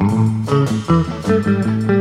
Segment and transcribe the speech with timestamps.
[0.00, 1.99] うん。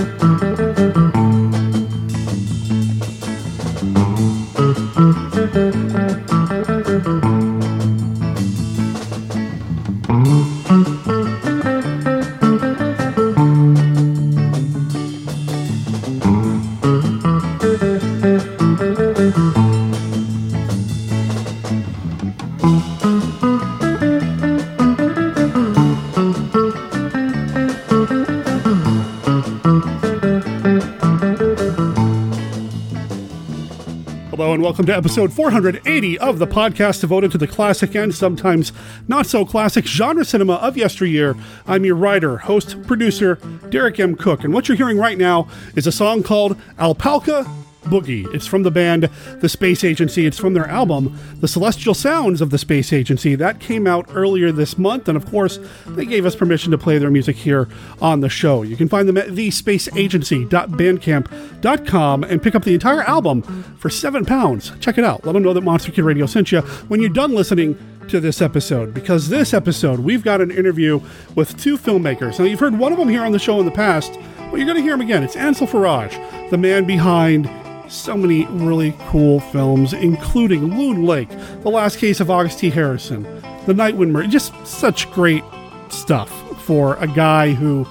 [34.79, 38.71] Welcome to episode 480 of the podcast devoted to the classic and sometimes
[39.09, 41.35] not so classic genre cinema of yesteryear.
[41.67, 43.35] I'm your writer, host, producer,
[43.67, 44.15] Derek M.
[44.15, 47.58] Cook, and what you're hearing right now is a song called Alpalka
[47.89, 48.31] Boogie.
[48.33, 49.09] It's from the band
[49.41, 50.25] The Space Agency.
[50.25, 53.35] It's from their album, The Celestial Sounds of the Space Agency.
[53.35, 56.97] That came out earlier this month, and of course, they gave us permission to play
[56.97, 57.67] their music here
[58.01, 58.61] on the show.
[58.63, 63.41] You can find them at thespaceagency.bandcamp.com and pick up the entire album
[63.77, 64.71] for seven pounds.
[64.79, 65.25] Check it out.
[65.25, 68.41] Let them know that Monster Kid Radio sent you when you're done listening to this
[68.41, 70.99] episode because this episode we've got an interview
[71.35, 72.39] with two filmmakers.
[72.39, 74.13] Now, you've heard one of them here on the show in the past.
[74.49, 75.23] but you're going to hear him again.
[75.23, 77.45] It's Ansel Faraj, the man behind
[77.89, 81.29] so many really cool films, including Loon Lake,
[81.61, 82.69] The Last Case of August T.
[82.69, 83.23] Harrison,
[83.65, 84.27] The Night Wind Murder.
[84.27, 85.43] Just such great
[85.89, 86.29] stuff
[86.63, 87.87] for a guy who,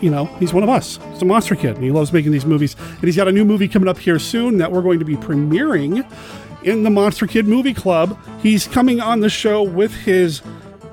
[0.00, 0.98] you know, he's one of us.
[1.12, 2.76] He's a monster kid, and he loves making these movies.
[2.88, 5.16] And he's got a new movie coming up here soon that we're going to be
[5.16, 6.06] premiering
[6.62, 8.18] in the Monster Kid Movie Club.
[8.42, 10.42] He's coming on the show with his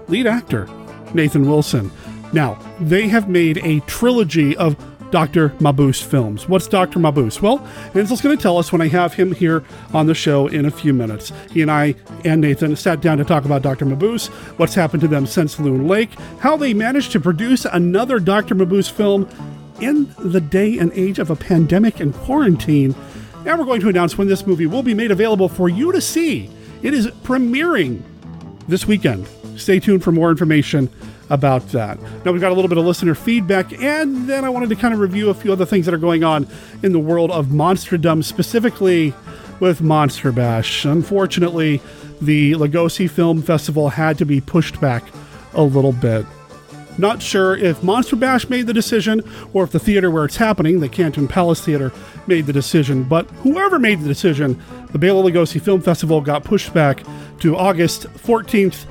[0.08, 0.68] lead actor,
[1.14, 1.92] Nathan Wilson.
[2.34, 4.78] Now, they have made a trilogy of
[5.12, 5.50] Dr.
[5.60, 6.48] Mabuse films.
[6.50, 7.00] What's Dr.
[7.00, 7.42] Mabuse?
[7.42, 9.64] Well, Ansel's going to tell us when I have him here
[9.94, 11.32] on the show in a few minutes.
[11.52, 13.86] He and I and Nathan sat down to talk about Dr.
[13.86, 18.56] Mabuse, what's happened to them since Loon Lake, how they managed to produce another Dr.
[18.56, 19.28] Mabuse film
[19.80, 22.96] in the day and age of a pandemic and quarantine.
[23.46, 26.02] And we're going to announce when this movie will be made available for you to
[26.02, 26.50] see.
[26.82, 28.02] It is premiering
[28.68, 29.28] this weekend.
[29.56, 30.90] Stay tuned for more information
[31.30, 32.00] about that.
[32.24, 34.94] Now, we've got a little bit of listener feedback, and then I wanted to kind
[34.94, 36.48] of review a few other things that are going on
[36.84, 39.14] in the world of monsterdom, specifically
[39.60, 40.86] with Monster Bash.
[40.86, 41.82] Unfortunately,
[42.22, 45.04] the Lugosi Film Festival had to be pushed back
[45.54, 46.26] a little bit.
[47.00, 49.22] Not sure if Monster Bash made the decision
[49.54, 51.92] or if the theater where it's happening, the Canton Palace Theater,
[52.26, 54.60] made the decision, but whoever made the decision,
[54.92, 57.04] the Bela Lugosi Film Festival got pushed back
[57.40, 58.86] to August 14th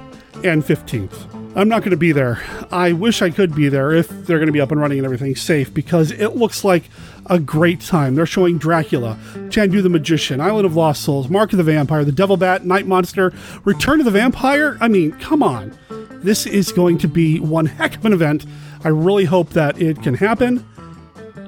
[0.44, 1.35] and 15th.
[1.56, 2.42] I'm not going to be there.
[2.70, 5.06] I wish I could be there if they're going to be up and running and
[5.06, 6.90] everything safe because it looks like
[7.30, 8.14] a great time.
[8.14, 9.18] They're showing Dracula,
[9.48, 12.86] Chandu the Magician, Island of Lost Souls, Mark of the Vampire, The Devil Bat, Night
[12.86, 13.32] Monster,
[13.64, 14.76] Return of the Vampire.
[14.82, 15.76] I mean, come on.
[16.22, 18.44] This is going to be one heck of an event.
[18.84, 20.62] I really hope that it can happen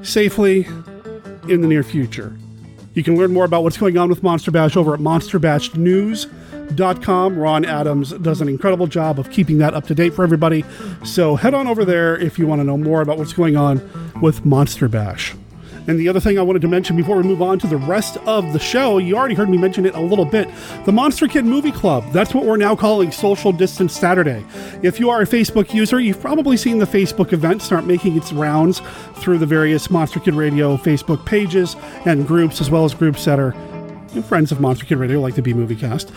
[0.02, 0.66] safely
[1.48, 2.34] in the near future.
[2.98, 5.72] You can learn more about what's going on with Monster Bash over at Monster Bash
[5.76, 6.26] News.
[6.76, 10.64] Ron Adams does an incredible job of keeping that up to date for everybody.
[11.04, 13.88] So head on over there if you want to know more about what's going on
[14.20, 15.36] with Monster Bash.
[15.88, 18.18] And the other thing I wanted to mention before we move on to the rest
[18.18, 20.46] of the show, you already heard me mention it a little bit.
[20.84, 22.04] The Monster Kid Movie Club.
[22.12, 24.44] That's what we're now calling Social Distance Saturday.
[24.82, 28.34] If you are a Facebook user, you've probably seen the Facebook event start making its
[28.34, 28.82] rounds
[29.14, 31.74] through the various Monster Kid Radio Facebook pages
[32.04, 33.52] and groups, as well as groups that are
[34.24, 36.12] friends of Monster Kid Radio, like the B Movie Cast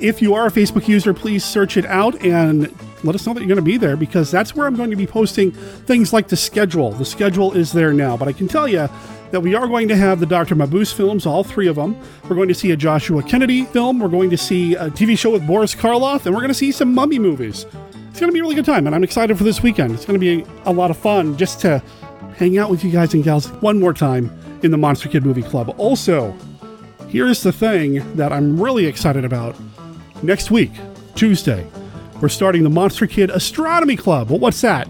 [0.00, 2.72] if you are a Facebook user, please search it out and
[3.04, 4.96] let us know that you're going to be there because that's where I'm going to
[4.96, 6.92] be posting things like the schedule.
[6.92, 8.88] The schedule is there now, but I can tell you
[9.30, 10.54] that we are going to have the Dr.
[10.54, 11.96] Mabuse films, all three of them.
[12.24, 13.98] We're going to see a Joshua Kennedy film.
[13.98, 16.72] We're going to see a TV show with Boris Karloff, and we're going to see
[16.72, 17.66] some mummy movies.
[18.10, 19.92] It's going to be a really good time, and I'm excited for this weekend.
[19.92, 21.82] It's going to be a lot of fun just to
[22.36, 24.30] hang out with you guys and gals one more time
[24.62, 25.74] in the Monster Kid Movie Club.
[25.78, 26.34] Also,
[27.08, 29.56] here's the thing that I'm really excited about
[30.22, 30.72] next week,
[31.14, 31.66] Tuesday,
[32.20, 34.30] we're starting the Monster Kid Astronomy Club.
[34.30, 34.88] Well, what's that?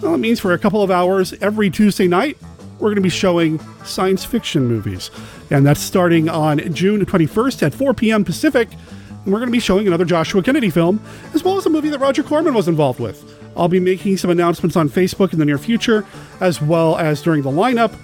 [0.00, 2.38] Well, it means for a couple of hours every Tuesday night,
[2.82, 5.12] we're going to be showing science fiction movies.
[5.50, 8.24] And that's starting on June 21st at 4 p.m.
[8.24, 8.68] Pacific.
[8.72, 11.00] And we're going to be showing another Joshua Kennedy film,
[11.32, 13.38] as well as a movie that Roger Corman was involved with.
[13.56, 16.04] I'll be making some announcements on Facebook in the near future,
[16.40, 17.94] as well as during the lineup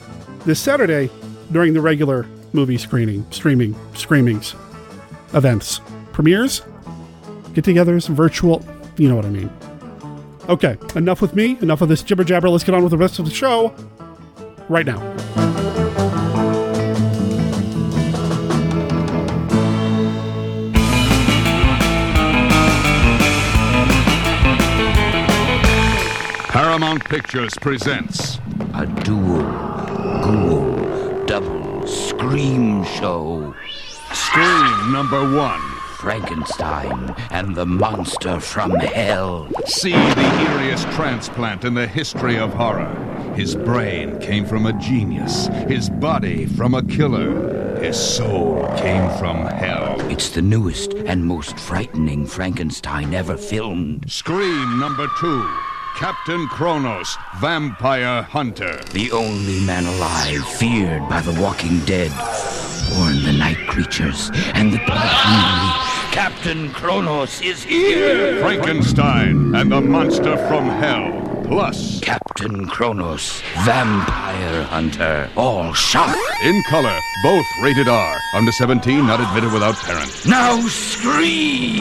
[0.44, 1.10] this Saturday
[1.50, 4.54] during the regular movie screening, streaming, screamings,
[5.34, 5.80] events
[6.12, 6.62] premieres,
[7.54, 8.64] get togethers, virtual,
[8.96, 9.50] you know what I mean.
[10.48, 12.48] Okay, enough with me, enough of this jibber jabber.
[12.48, 13.74] Let's get on with the rest of the show
[14.68, 14.98] right now.
[26.48, 28.38] Paramount Pictures presents
[28.74, 29.42] a dual,
[30.22, 33.54] ghoul, double scream show.
[34.12, 35.60] Scream number one.
[35.98, 39.50] Frankenstein and the monster from hell.
[39.66, 43.07] See the eeriest transplant in the history of horror.
[43.38, 49.46] His brain came from a genius, his body from a killer, his soul came from
[49.46, 49.96] hell.
[50.10, 54.10] It's the newest and most frightening Frankenstein ever filmed.
[54.10, 55.48] Scream number two.
[55.94, 58.80] Captain Kronos, Vampire Hunter.
[58.92, 62.10] The only man alive feared by the walking dead.
[62.96, 66.12] Warn the night creatures and the blood hungry.
[66.12, 68.40] Captain Kronos is here!
[68.40, 71.27] Frankenstein and the monster from hell.
[71.48, 75.30] Plus, Captain Kronos, Vampire Hunter.
[75.34, 76.14] All shot.
[76.44, 78.18] In color, both rated R.
[78.34, 80.26] Under 17, not admitted without parent.
[80.26, 81.80] Now scream!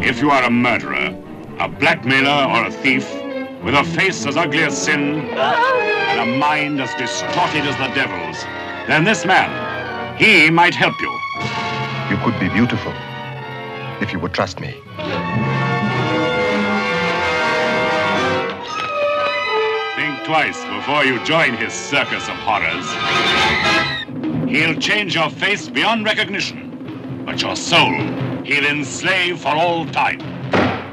[0.00, 1.20] If you are a murderer,
[1.58, 3.12] a blackmailer, or a thief,
[3.64, 8.40] with a face as ugly as sin, and a mind as distorted as the devil's,
[8.86, 11.10] then this man, he might help you.
[12.08, 12.92] You could be beautiful
[14.00, 14.80] if you would trust me.
[20.24, 22.86] Twice before you join his circus of horrors.
[24.50, 27.92] He'll change your face beyond recognition, but your soul
[28.42, 30.20] he'll enslave for all time.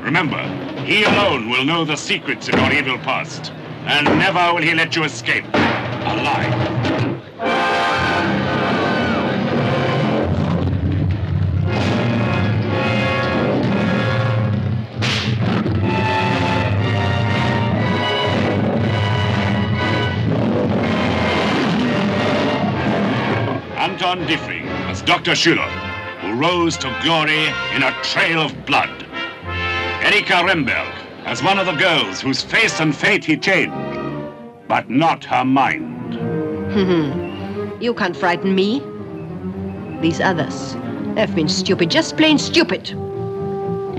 [0.04, 0.42] Remember,
[0.84, 3.54] he alone will know the secrets of your evil past,
[3.86, 6.82] and never will he let you escape alive.
[25.12, 25.32] Dr.
[25.32, 25.70] Schüler,
[26.22, 29.06] who rose to glory in a trail of blood.
[30.02, 30.90] Erika Remberg
[31.26, 33.76] as one of the girls whose face and fate he changed,
[34.70, 36.16] but not her mind.
[37.82, 38.82] You can't frighten me.
[40.00, 40.78] These others
[41.16, 42.94] they've been stupid, just plain stupid.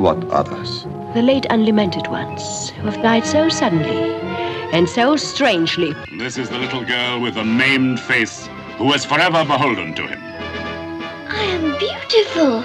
[0.00, 0.84] What others?
[1.12, 4.14] The late unlamented ones who have died so suddenly
[4.72, 5.92] and so strangely.
[6.16, 8.48] This is the little girl with the maimed face
[8.78, 10.31] who was forever beholden to him,
[11.42, 12.62] I am beautiful.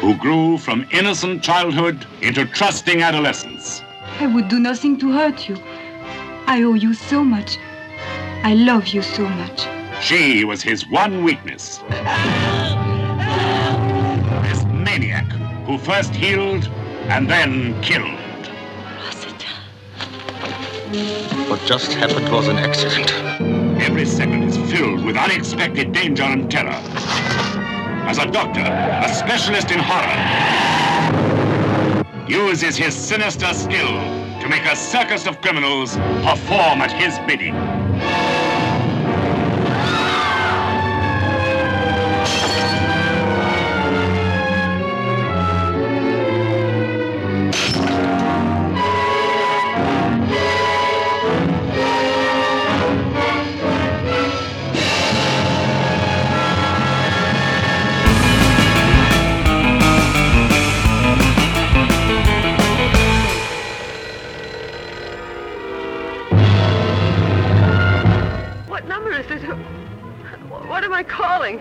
[0.00, 3.82] who grew from innocent childhood into trusting adolescence.
[4.18, 5.56] I would do nothing to hurt you.
[6.46, 7.58] I owe you so much.
[8.42, 9.66] I love you so much.
[10.00, 11.76] She was his one weakness.
[14.46, 15.26] This maniac
[15.66, 16.68] who first healed
[17.12, 18.18] and then killed.
[21.50, 23.12] What just happened was an accident.
[23.82, 26.80] Every second is filled with unexpected danger and terror.
[28.10, 30.18] As a doctor, a specialist in horror,
[32.26, 34.00] uses his sinister skill
[34.40, 37.79] to make a circus of criminals perform at his bidding.
[71.00, 71.58] I calling?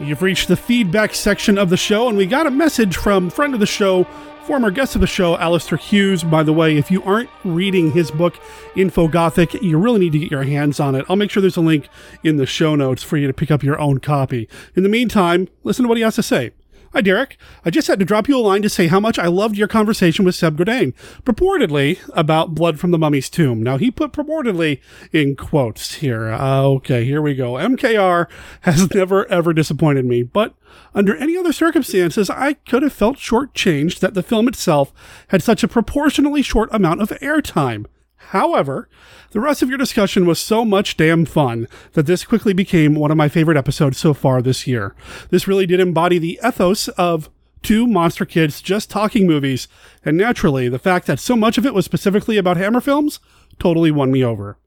[0.00, 3.52] You've reached the feedback section of the show, and we got a message from friend
[3.52, 4.04] of the show,
[4.44, 6.24] former guest of the show, Alistair Hughes.
[6.24, 8.36] By the way, if you aren't reading his book,
[8.74, 11.04] Infogothic, you really need to get your hands on it.
[11.10, 11.90] I'll make sure there's a link
[12.24, 14.48] in the show notes for you to pick up your own copy.
[14.74, 16.52] In the meantime, listen to what he has to say.
[16.92, 17.36] Hi, Derek.
[17.64, 19.68] I just had to drop you a line to say how much I loved your
[19.68, 20.92] conversation with Seb Godin,
[21.22, 23.62] purportedly about Blood from the Mummy's Tomb.
[23.62, 24.80] Now, he put purportedly
[25.12, 26.32] in quotes here.
[26.32, 27.52] Uh, okay, here we go.
[27.52, 28.26] MKR
[28.62, 30.54] has never, ever disappointed me, but
[30.92, 34.92] under any other circumstances, I could have felt shortchanged that the film itself
[35.28, 37.86] had such a proportionally short amount of airtime.
[38.28, 38.88] However,
[39.32, 43.10] the rest of your discussion was so much damn fun that this quickly became one
[43.10, 44.94] of my favorite episodes so far this year.
[45.30, 47.28] This really did embody the ethos of
[47.62, 49.68] two monster kids just talking movies,
[50.04, 53.20] and naturally, the fact that so much of it was specifically about Hammer films
[53.58, 54.58] totally won me over.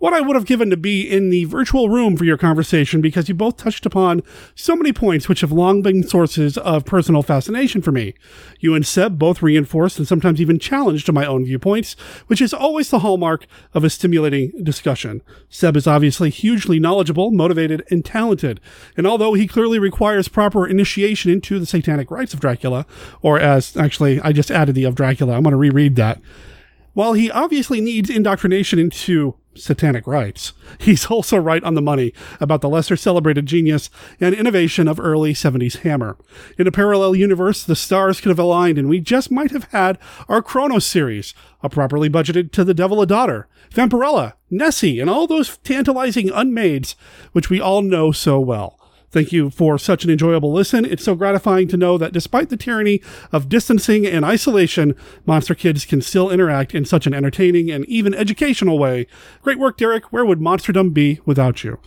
[0.00, 3.28] What I would have given to be in the virtual room for your conversation because
[3.28, 4.22] you both touched upon
[4.54, 8.14] so many points which have long been sources of personal fascination for me.
[8.60, 11.92] You and Seb both reinforced and sometimes even challenged my own viewpoints,
[12.28, 15.20] which is always the hallmark of a stimulating discussion.
[15.50, 18.58] Seb is obviously hugely knowledgeable, motivated, and talented,
[18.96, 22.86] and although he clearly requires proper initiation into the satanic rites of Dracula,
[23.20, 26.22] or as actually I just added the of Dracula, I'm going to reread that.
[26.94, 32.60] While he obviously needs indoctrination into satanic rites, he's also right on the money about
[32.60, 33.90] the lesser celebrated genius
[34.20, 36.16] and innovation of early 70s Hammer.
[36.58, 39.98] In a parallel universe, the stars could have aligned and we just might have had
[40.28, 45.26] our Kronos series, a properly budgeted To the Devil a Daughter, Vampirella, Nessie, and all
[45.26, 46.94] those tantalizing unmades
[47.32, 48.79] which we all know so well.
[49.10, 50.84] Thank you for such an enjoyable listen.
[50.84, 53.02] It's so gratifying to know that despite the tyranny
[53.32, 54.94] of distancing and isolation,
[55.26, 59.08] Monster Kids can still interact in such an entertaining and even educational way.
[59.42, 60.12] Great work, Derek.
[60.12, 61.80] Where would Monsterdom be without you?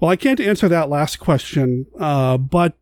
[0.00, 2.74] Well, I can't answer that last question, uh, but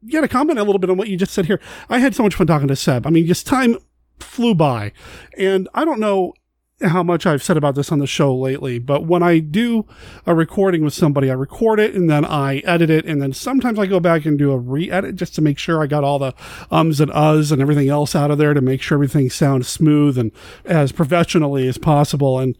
[0.00, 1.60] yeah, to comment a little bit on what you just said here.
[1.88, 3.06] I had so much fun talking to Seb.
[3.06, 3.76] I mean, just time
[4.20, 4.92] flew by.
[5.36, 6.34] And I don't know
[6.82, 9.86] how much I've said about this on the show lately, but when I do
[10.26, 13.78] a recording with somebody, I record it and then I edit it, and then sometimes
[13.78, 16.34] I go back and do a re-edit just to make sure I got all the
[16.70, 20.18] ums and uhs and everything else out of there to make sure everything sounds smooth
[20.18, 20.32] and
[20.64, 22.38] as professionally as possible.
[22.38, 22.58] And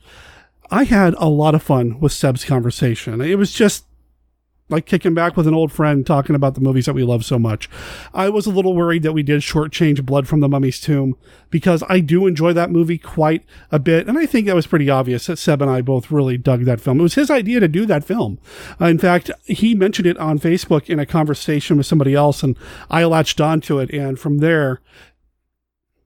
[0.71, 3.21] I had a lot of fun with Seb's conversation.
[3.21, 3.85] It was just
[4.71, 7.38] like kicking back with an old friend talking about the movies that we love so
[7.38, 7.68] much.
[8.14, 11.16] I was a little worried that we did shortchange Blood from the Mummy's Tomb
[11.50, 14.09] because I do enjoy that movie quite a bit.
[14.09, 16.80] And I think that was pretty obvious that Seb and I both really dug that
[16.80, 16.99] film.
[16.99, 18.38] It was his idea to do that film.
[18.80, 22.56] Uh, in fact, he mentioned it on Facebook in a conversation with somebody else and
[22.90, 23.90] I latched onto it.
[23.90, 24.80] And from there,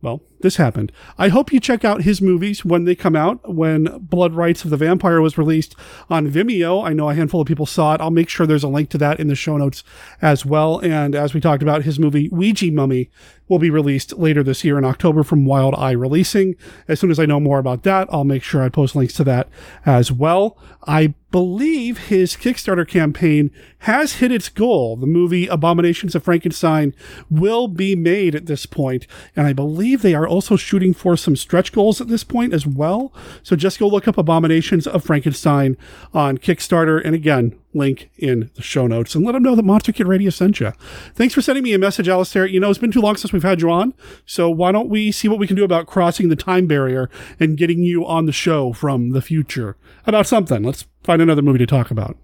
[0.00, 0.92] well, this happened.
[1.18, 3.52] I hope you check out his movies when they come out.
[3.52, 5.74] When Blood Rites of the Vampire was released
[6.08, 8.00] on Vimeo, I know a handful of people saw it.
[8.00, 9.82] I'll make sure there's a link to that in the show notes
[10.22, 10.78] as well.
[10.78, 13.10] And as we talked about, his movie Ouija Mummy
[13.48, 16.54] will be released later this year in October from Wild Eye Releasing.
[16.86, 19.24] As soon as I know more about that, I'll make sure I post links to
[19.24, 19.48] that
[19.84, 20.56] as well.
[20.86, 24.96] I believe his Kickstarter campaign has hit its goal.
[24.96, 26.94] The movie Abominations of Frankenstein
[27.30, 29.06] will be made at this point,
[29.36, 32.66] and I believe they are also shooting for some stretch goals at this point as
[32.66, 33.12] well.
[33.42, 35.76] So just go look up Abominations of Frankenstein
[36.14, 39.92] on Kickstarter, and again, link in the show notes and let them know that Monster
[39.92, 40.72] Kid Radio sent you.
[41.14, 42.46] Thanks for sending me a message, Alistair.
[42.46, 43.94] You know, it's been too long since we've had you on,
[44.26, 47.56] so why don't we see what we can do about crossing the time barrier and
[47.56, 50.62] getting you on the show from the future about something.
[50.62, 52.16] Let's find another movie to talk about.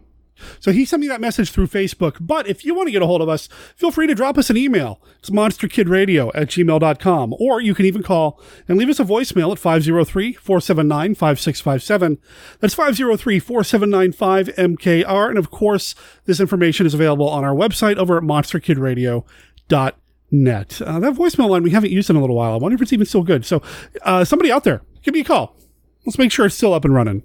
[0.61, 2.17] So he sent me that message through Facebook.
[2.21, 4.51] But if you want to get a hold of us, feel free to drop us
[4.51, 5.01] an email.
[5.19, 7.35] It's monsterkidradio at gmail.com.
[7.39, 12.19] Or you can even call and leave us a voicemail at 503 479 5657.
[12.61, 15.29] That's 503 479 5MKR.
[15.29, 20.83] And of course, this information is available on our website over at monsterkidradio.net.
[20.83, 22.55] Uh, that voicemail line we haven't used in a little while.
[22.55, 23.45] I wonder if it's even still good.
[23.45, 23.63] So,
[24.03, 25.57] uh, somebody out there, give me a call.
[26.05, 27.23] Let's make sure it's still up and running.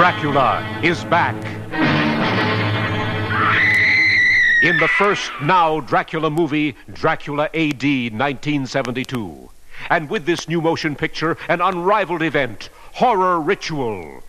[0.00, 1.36] Dracula is back.
[4.62, 9.50] In the first now Dracula movie, Dracula AD 1972.
[9.90, 14.22] And with this new motion picture, an unrivaled event, Horror Ritual.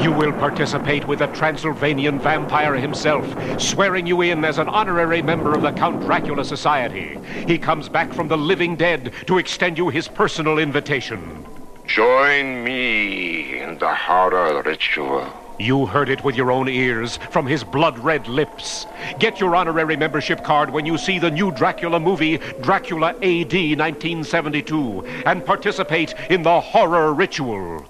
[0.00, 3.26] You will participate with the Transylvanian vampire himself,
[3.60, 7.18] swearing you in as an honorary member of the Count Dracula Society.
[7.48, 11.44] He comes back from the living dead to extend you his personal invitation.
[11.86, 15.32] Join me in the horror ritual.
[15.58, 18.86] You heard it with your own ears from his blood red lips.
[19.18, 25.04] Get your honorary membership card when you see the new Dracula movie, Dracula AD 1972,
[25.26, 27.86] and participate in the horror ritual.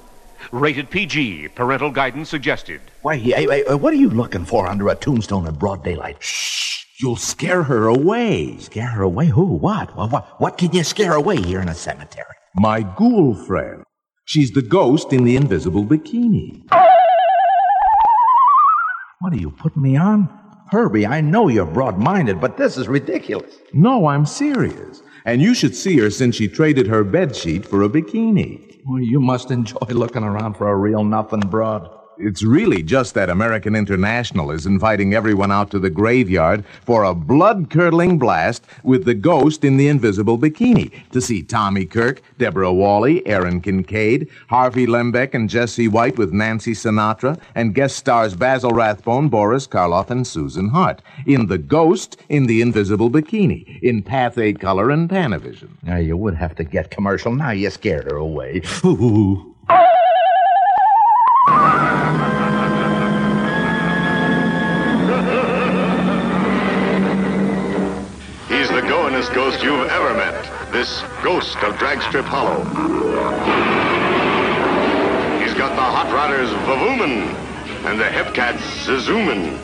[0.51, 2.81] Rated PG, parental guidance suggested.
[3.03, 6.17] Why, hey, hey, uh, what are you looking for under a tombstone in broad daylight?
[6.19, 6.85] Shh!
[6.99, 8.59] You'll scare her away.
[8.59, 9.27] Scare her away?
[9.27, 9.45] Who?
[9.45, 9.97] What?
[9.97, 12.35] What, what, what can you scare away here in a cemetery?
[12.57, 13.83] My ghoul friend.
[14.27, 16.63] She's the ghost in the invisible bikini.
[19.21, 20.29] What are you putting me on?
[20.71, 23.55] Herbie, I know you're broad minded, but this is ridiculous.
[23.73, 25.03] No, I'm serious.
[25.25, 28.81] And you should see her since she traded her bedsheet for a bikini.
[28.87, 31.89] Well, you must enjoy looking around for a real nothing broad.
[32.23, 37.17] It's really just that American International is inviting everyone out to the graveyard for a
[37.17, 42.73] blood curdling blast with the ghost in the invisible bikini to see Tommy Kirk, Deborah
[42.73, 48.71] Walley, Aron Kincaid, Harvey Lembeck, and Jesse White with Nancy Sinatra, and guest stars Basil
[48.71, 54.57] Rathbone, Boris Karloff, and Susan Hart in The Ghost in the Invisible Bikini in Pathé
[54.61, 55.71] color and Panavision.
[55.83, 57.35] Now, you would have to get commercial.
[57.35, 58.63] Now you scared her away.
[61.43, 61.51] He's
[68.69, 70.71] the goin'est ghost you've ever met.
[70.71, 72.63] This ghost of Dragstrip Hollow.
[75.43, 77.35] He's got the Hot Rodders Vavoomin
[77.87, 79.59] and the Hepcats Zazoomin.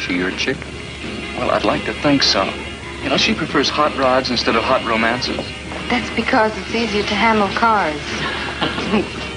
[0.00, 0.58] She your chick?
[1.42, 2.44] Well, I'd like to think so.
[3.02, 5.44] You know, she prefers hot rods instead of hot romances.
[5.90, 8.00] That's because it's easier to handle cars.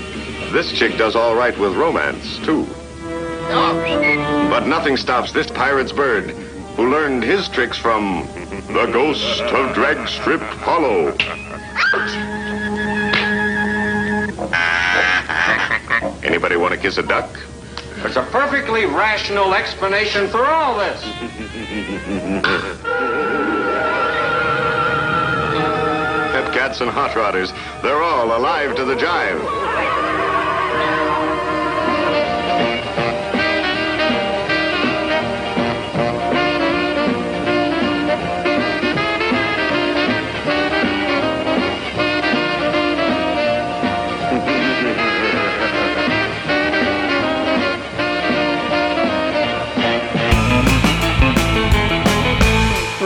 [0.51, 2.65] This chick does all right with romance, too.
[3.49, 6.29] But nothing stops this pirate's bird,
[6.77, 8.25] who learned his tricks from
[8.67, 11.07] the ghost of Dragstrip Hollow.
[16.23, 17.29] Anybody want to kiss a duck?
[17.97, 21.03] There's a perfectly rational explanation for all this.
[26.31, 27.51] Hepcats and hot rodders,
[27.81, 29.64] they're all alive to the jive.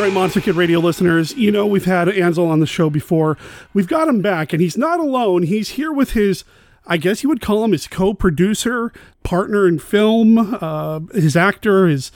[0.09, 3.37] Right, Monster Kid Radio listeners, you know we've had Ansel on the show before.
[3.73, 5.43] We've got him back, and he's not alone.
[5.43, 6.43] He's here with his,
[6.87, 8.91] I guess you would call him his co-producer,
[9.23, 12.11] partner in film, uh, his actor, his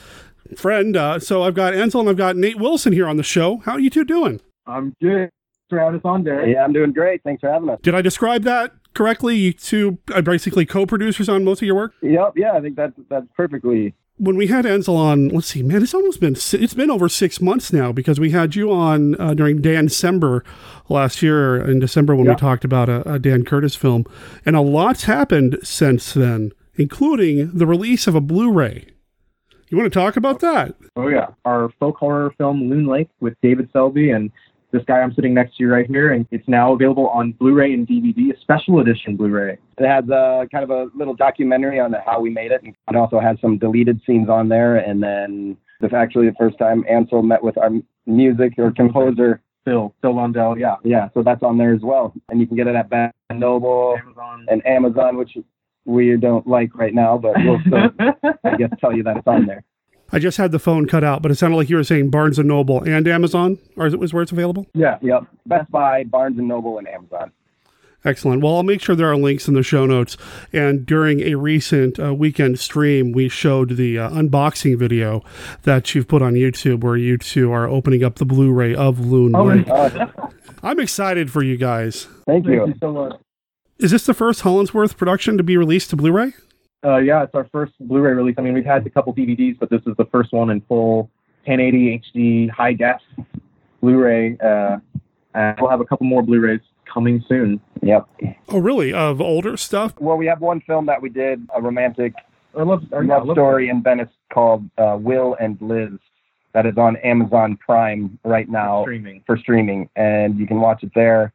[0.56, 0.98] friend.
[0.98, 3.58] Uh, so I've got Ansel and I've got Nate Wilson here on the show.
[3.58, 4.42] How are you two doing?
[4.66, 5.30] I'm good.
[5.30, 6.52] Thanks for having us on, Derek.
[6.52, 7.22] Yeah, I'm doing great.
[7.24, 7.80] Thanks for having us.
[7.84, 9.36] Did I describe that correctly?
[9.36, 11.94] You two are basically co-producers on most of your work.
[12.02, 12.34] Yep.
[12.38, 13.94] Yeah, I think that's that's perfectly.
[14.18, 17.42] When we had Ansel on, let's see, man, it's almost been it's been over six
[17.42, 20.44] months now because we had you on uh, during Dan December
[20.88, 24.06] last year in December when we talked about a, a Dan Curtis film,
[24.46, 28.88] and a lot's happened since then, including the release of a Blu-ray.
[29.70, 30.76] You want to talk about that?
[30.96, 34.32] Oh yeah, our folk horror film Loon Lake with David Selby and
[34.74, 37.74] this guy I'm sitting next to you right here, and it's now available on Blu-ray
[37.74, 39.58] and DVD, a special edition Blu-ray.
[39.78, 42.96] It has uh, kind of a little documentary on how we made it, and it
[42.96, 44.78] also has some deleted scenes on there.
[44.78, 47.70] And then this actually the first time Ansel met with our
[48.08, 50.58] music or composer Phil Phil Lundell.
[50.58, 51.10] Yeah, yeah.
[51.14, 52.92] So that's on there as well, and you can get it at
[53.30, 54.46] and Noble Amazon.
[54.50, 55.38] and Amazon, which
[55.86, 57.90] we don't like right now, but we'll still,
[58.44, 59.64] I guess, tell you that it's on there.
[60.14, 62.38] I just had the phone cut out, but it sounded like you were saying Barnes
[62.40, 64.68] and Noble and Amazon, or is it was where it's available?
[64.76, 64.98] Yeah.
[65.02, 65.24] Yep.
[65.48, 67.32] Best Buy, Barnes and Noble, and Amazon.
[68.06, 68.42] Excellent.
[68.44, 70.18] Well, I'll make sure there are links in the show notes.
[70.52, 75.24] And during a recent uh, weekend stream, we showed the uh, unboxing video
[75.64, 79.00] that you've put on YouTube where you two are opening up the Blu ray of
[79.00, 79.68] Loon Oh, Lake.
[80.62, 82.08] I'm excited for you guys.
[82.26, 82.58] thank you.
[82.60, 83.20] Thank you so much.
[83.80, 86.34] Is this the first Hollinsworth production to be released to Blu ray?
[86.84, 88.36] Uh, yeah, it's our first Blu-ray release.
[88.38, 91.10] I mean, we've had a couple DVDs, but this is the first one in full
[91.46, 93.02] 1080 HD high def
[93.82, 94.38] Blu-ray.
[94.44, 94.78] Uh,
[95.34, 96.60] and we'll have a couple more Blu-rays
[96.92, 97.60] coming soon.
[97.82, 98.08] Yep.
[98.50, 98.94] Oh, really?
[98.94, 99.94] Of older stuff?
[100.00, 102.14] Well, we have one film that we did, a romantic
[102.54, 105.92] Or love, or, yeah, love story in Venice called uh, Will and Liz.
[106.54, 109.24] That is on Amazon Prime right now streaming.
[109.26, 111.34] for streaming, and you can watch it there.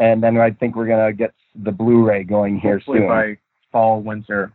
[0.00, 3.08] And then I think we're gonna get the Blu-ray going here Hopefully soon.
[3.08, 3.38] by
[3.70, 4.52] fall, winter,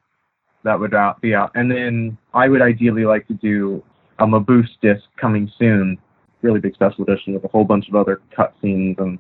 [0.64, 1.52] that would out, be out.
[1.56, 3.84] And then I would ideally like to do
[4.20, 5.98] um, a boost disc coming soon,
[6.42, 9.20] really big special edition with a whole bunch of other cutscenes and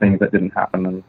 [0.00, 0.86] things that didn't happen.
[0.86, 1.02] And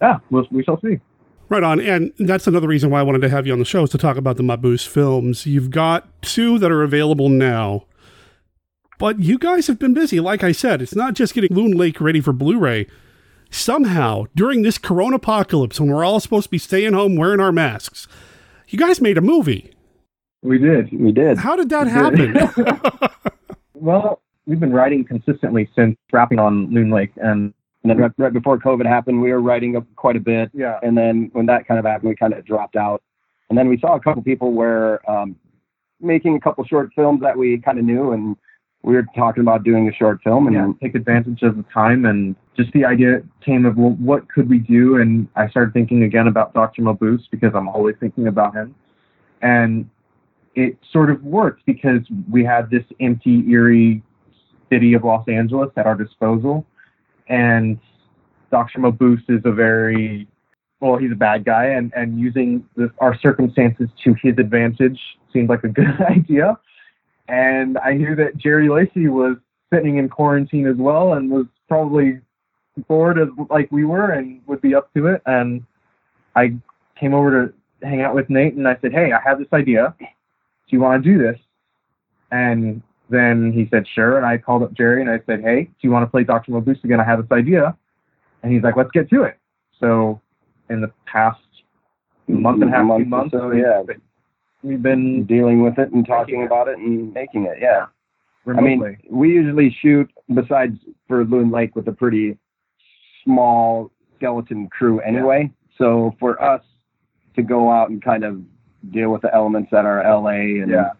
[0.00, 1.00] yeah, we'll, we shall see.
[1.48, 1.80] Right on.
[1.80, 3.98] And that's another reason why I wanted to have you on the show is to
[3.98, 5.46] talk about the Mabuse films.
[5.46, 7.86] You've got two that are available now,
[8.98, 10.20] but you guys have been busy.
[10.20, 12.86] Like I said, it's not just getting Loon Lake ready for Blu ray.
[13.50, 17.50] Somehow, during this corona apocalypse, when we're all supposed to be staying home wearing our
[17.50, 18.06] masks,
[18.72, 19.72] you guys made a movie.
[20.42, 20.90] We did.
[20.92, 21.38] We did.
[21.38, 22.36] How did that We did.
[22.36, 22.80] happen?
[23.74, 28.32] Well, we've been writing consistently since wrapping on Loon Lake, and And then right, right
[28.32, 30.50] before COVID happened, we were writing up quite a bit.
[30.52, 30.78] Yeah.
[30.82, 33.02] And then when that kind of happened, we kind of dropped out.
[33.48, 35.34] And then we saw a couple people were um,
[35.98, 38.36] making a couple short films that we kind of knew, and
[38.82, 42.06] we were talking about doing a short film and yeah, take advantage of the time
[42.06, 44.96] and just the idea came of well, what could we do?
[44.96, 48.74] And i started thinking again about dr mabuse because i'm always thinking about him.
[49.42, 49.88] And
[50.54, 54.02] it sort of worked because we had this empty eerie
[54.70, 56.66] city of los angeles at our disposal.
[57.28, 57.78] And
[58.50, 60.26] dr mabuse is a very
[60.80, 61.66] well he's a bad guy.
[61.66, 64.98] And and using the, our circumstances to his advantage
[65.34, 66.58] seemed like a good idea
[67.30, 69.36] and I knew that Jerry Lacy was
[69.72, 72.20] sitting in quarantine as well and was probably
[72.88, 75.22] bored as like we were and would be up to it.
[75.26, 75.64] And
[76.34, 76.56] I
[76.98, 79.94] came over to hang out with Nate and I said, Hey, I have this idea.
[80.00, 80.06] Do
[80.70, 81.38] you want to do this?
[82.32, 84.16] And then he said, Sure.
[84.16, 86.50] And I called up Jerry and I said, Hey, do you want to play Dr.
[86.50, 87.00] Mabuse again?
[87.00, 87.76] I have this idea.
[88.42, 89.38] And he's like, Let's get to it.
[89.78, 90.20] So
[90.68, 91.40] in the past
[92.26, 93.82] month and a half, Month two months, so, yeah.
[94.62, 97.58] We've been dealing with it and talking about it and making it.
[97.60, 97.86] Yeah.
[98.46, 102.38] I mean, we usually shoot besides for Loon Lake with a pretty
[103.24, 105.50] small skeleton crew anyway.
[105.76, 106.62] So for us
[107.36, 108.40] to go out and kind of
[108.92, 110.90] deal with the elements that are LA and Yeah.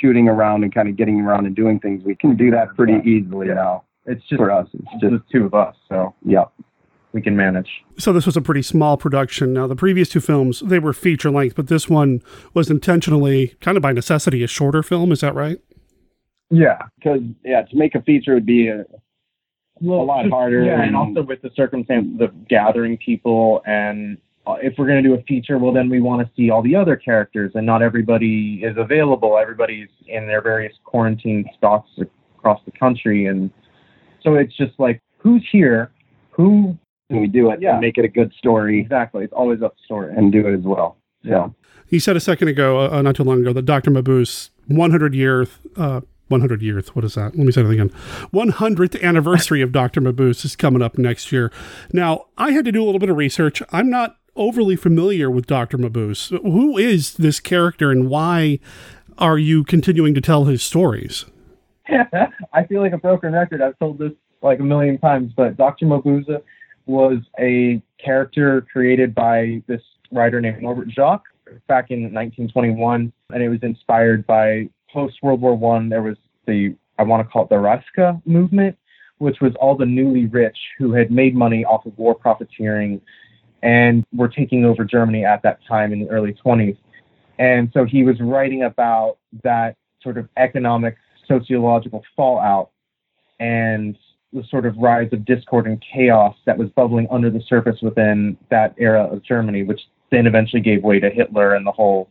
[0.00, 3.00] shooting around and kind of getting around and doing things, we can do that pretty
[3.08, 3.84] easily now.
[4.06, 4.68] It's just for us.
[4.74, 6.44] It's it's just the two of us, so yeah.
[7.14, 7.84] We can manage.
[7.96, 9.54] So this was a pretty small production.
[9.54, 12.20] Now the previous two films they were feature length, but this one
[12.52, 15.12] was intentionally, kind of by necessity, a shorter film.
[15.12, 15.58] Is that right?
[16.50, 20.64] Yeah, because yeah, to make a feature would be a, a lot harder.
[20.64, 25.08] Yeah, and also with the circumstance of gathering people, and uh, if we're going to
[25.08, 27.80] do a feature, well, then we want to see all the other characters, and not
[27.80, 29.38] everybody is available.
[29.38, 31.88] Everybody's in their various quarantine spots
[32.36, 33.50] across the country, and
[34.22, 35.92] so it's just like, who's here?
[36.32, 36.76] Who?
[37.10, 37.72] And we do it Yeah.
[37.72, 39.24] and make it a good story Exactly.
[39.24, 40.12] It's always up to story.
[40.16, 40.96] and do it as well.
[41.26, 41.54] So
[41.86, 43.90] He said a second ago, uh, not too long ago, that Dr.
[43.90, 47.36] Mabuse 100 year, uh, 100 years, what is that?
[47.36, 47.90] Let me say that again.
[48.32, 50.00] 100th anniversary of Dr.
[50.00, 51.52] Mabuse is coming up next year.
[51.92, 53.62] Now, I had to do a little bit of research.
[53.70, 55.78] I'm not overly familiar with Dr.
[55.78, 56.30] Mabuse.
[56.42, 58.58] Who is this character and why
[59.18, 61.26] are you continuing to tell his stories?
[62.52, 63.60] I feel like a broken record.
[63.60, 64.12] I've told this
[64.42, 65.86] like a million times, but Dr.
[65.86, 66.28] Mabuse
[66.86, 71.24] was a character created by this writer named Norbert Jacques
[71.66, 75.88] back in 1921, and it was inspired by post World War One.
[75.88, 76.16] There was
[76.46, 78.76] the I want to call it the Raska movement,
[79.18, 83.00] which was all the newly rich who had made money off of war profiteering
[83.62, 86.76] and were taking over Germany at that time in the early 20s.
[87.38, 92.70] And so he was writing about that sort of economic, sociological fallout
[93.40, 93.96] and
[94.34, 98.36] the sort of rise of discord and chaos that was bubbling under the surface within
[98.50, 102.10] that era of Germany, which then eventually gave way to Hitler and the whole,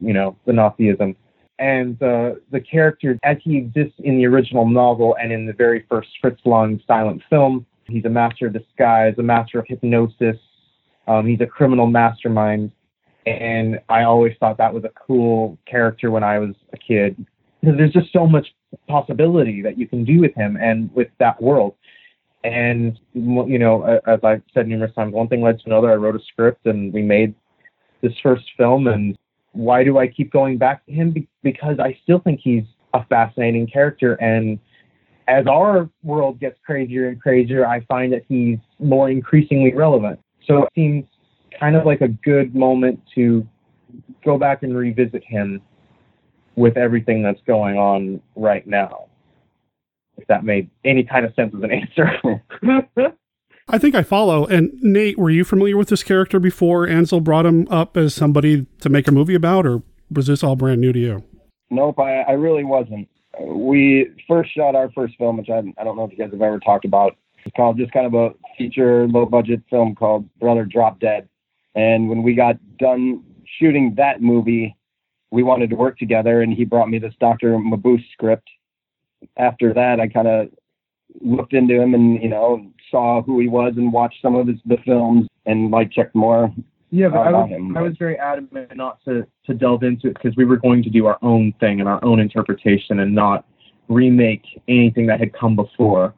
[0.00, 1.14] you know, the Nazism.
[1.58, 5.84] And uh, the character, as he exists in the original novel and in the very
[5.90, 10.36] first Fritz Lang silent film, he's a master of disguise, a master of hypnosis.
[11.06, 12.72] Um, he's a criminal mastermind.
[13.26, 17.26] And I always thought that was a cool character when I was a kid
[17.60, 18.46] because there's just so much
[18.88, 21.74] possibility that you can do with him and with that world.
[22.44, 25.90] And you know, as I've said numerous times, one thing led to another.
[25.90, 27.34] I wrote a script and we made
[28.02, 28.86] this first film.
[28.86, 29.18] And
[29.52, 31.14] why do I keep going back to him?
[31.42, 34.14] Because I still think he's a fascinating character.
[34.14, 34.58] And
[35.28, 40.18] as our world gets crazier and crazier, I find that he's more increasingly relevant.
[40.46, 41.04] So it seems
[41.58, 43.46] kind of like a good moment to
[44.24, 45.60] go back and revisit him
[46.56, 49.06] with everything that's going on right now.
[50.16, 52.42] If that made any kind of sense as an answer.
[53.68, 54.46] I think I follow.
[54.46, 58.66] And Nate, were you familiar with this character before Ansel brought him up as somebody
[58.80, 61.24] to make a movie about, or was this all brand new to you?
[61.70, 63.08] Nope, I, I really wasn't.
[63.40, 66.42] We first shot our first film, which I, I don't know if you guys have
[66.42, 67.16] ever talked about.
[67.44, 71.28] It's called just kind of a feature, low budget film called Brother Drop Dead.
[71.74, 73.22] And when we got done
[73.58, 74.76] shooting that movie,
[75.30, 77.56] we wanted to work together, and he brought me this Dr.
[77.56, 78.48] Mabuse script.
[79.36, 80.48] After that, I kind of
[81.20, 84.58] looked into him and you know saw who he was and watched some of his
[84.66, 86.52] the films and like checked more
[86.90, 87.76] Yeah, but I was, him.
[87.76, 90.90] I was very adamant not to, to delve into it because we were going to
[90.90, 93.44] do our own thing and our own interpretation and not
[93.88, 96.14] remake anything that had come before.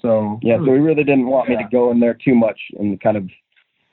[0.00, 3.00] So Yeah, so he really didn't want me to go in there too much and
[3.00, 3.28] kind of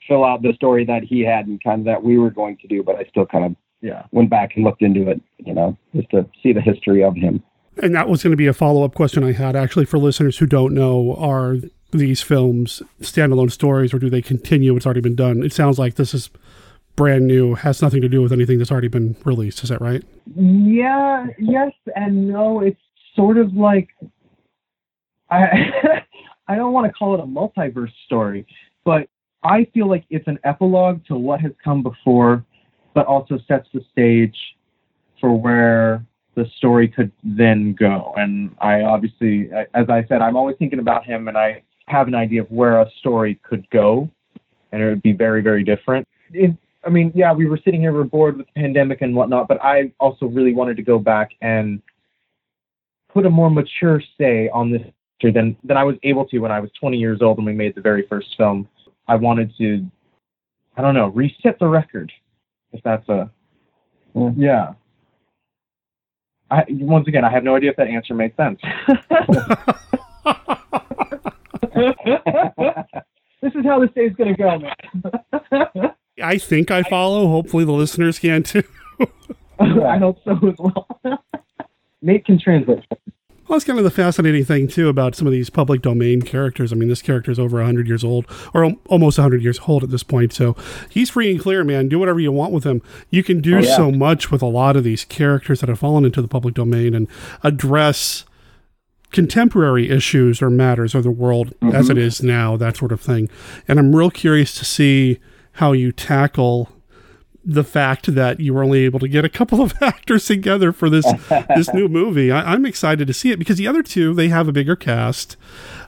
[0.06, 2.66] fill out the story that he had and kind of that we were going to
[2.66, 5.76] do, but I still kind of yeah went back and looked into it, you know,
[5.94, 7.42] just to see the history of him.
[7.80, 10.38] And that was going to be a follow up question I had actually for listeners
[10.38, 11.56] who don't know are
[11.92, 15.42] these films standalone stories or do they continue what's already been done?
[15.42, 16.30] It sounds like this is
[16.96, 19.62] brand new, has nothing to do with anything that's already been released.
[19.62, 20.02] Is that right?
[20.34, 22.60] Yeah, yes and no.
[22.60, 22.80] It's
[23.14, 23.88] sort of like
[25.30, 25.70] I
[26.48, 28.46] I don't want to call it a multiverse story,
[28.84, 29.08] but
[29.42, 32.44] I feel like it's an epilogue to what has come before,
[32.98, 34.36] but also sets the stage
[35.20, 38.12] for where the story could then go.
[38.16, 42.16] And I obviously, as I said, I'm always thinking about him, and I have an
[42.16, 44.10] idea of where a story could go,
[44.72, 46.08] and it would be very, very different.
[46.32, 49.46] It, I mean, yeah, we were sitting here, we're bored with the pandemic and whatnot,
[49.46, 51.80] but I also really wanted to go back and
[53.14, 54.82] put a more mature say on this
[55.22, 57.76] than than I was able to when I was 20 years old and we made
[57.76, 58.68] the very first film.
[59.06, 59.86] I wanted to,
[60.76, 62.10] I don't know, reset the record,
[62.72, 63.30] if that's a,
[64.36, 64.74] yeah.
[66.50, 68.58] I once again, I have no idea if that answer made sense.
[73.42, 75.92] this is how this day is going to go, man.
[76.22, 77.28] I think I follow.
[77.28, 78.62] Hopefully, the listeners can too.
[79.60, 80.86] I hope so as well.
[82.00, 82.84] Nate can translate.
[83.48, 86.70] Well, that's kind of the fascinating thing too about some of these public domain characters.
[86.70, 89.82] I mean, this character is over 100 years old, or al- almost 100 years old
[89.82, 90.34] at this point.
[90.34, 90.54] So
[90.90, 91.88] he's free and clear, man.
[91.88, 92.82] Do whatever you want with him.
[93.10, 93.74] You can do Oh, yeah.
[93.76, 96.94] so much with a lot of these characters that have fallen into the public domain
[96.94, 97.08] and
[97.42, 98.24] address
[99.12, 101.92] contemporary issues or matters of the world as Mhm.
[101.92, 103.30] it is now, that sort of thing.
[103.66, 105.18] And I'm real curious to see
[105.52, 106.68] how you tackle
[107.44, 110.90] the fact that you were only able to get a couple of actors together for
[110.90, 111.06] this
[111.56, 112.30] this new movie.
[112.30, 115.36] I, I'm excited to see it because the other two they have a bigger cast,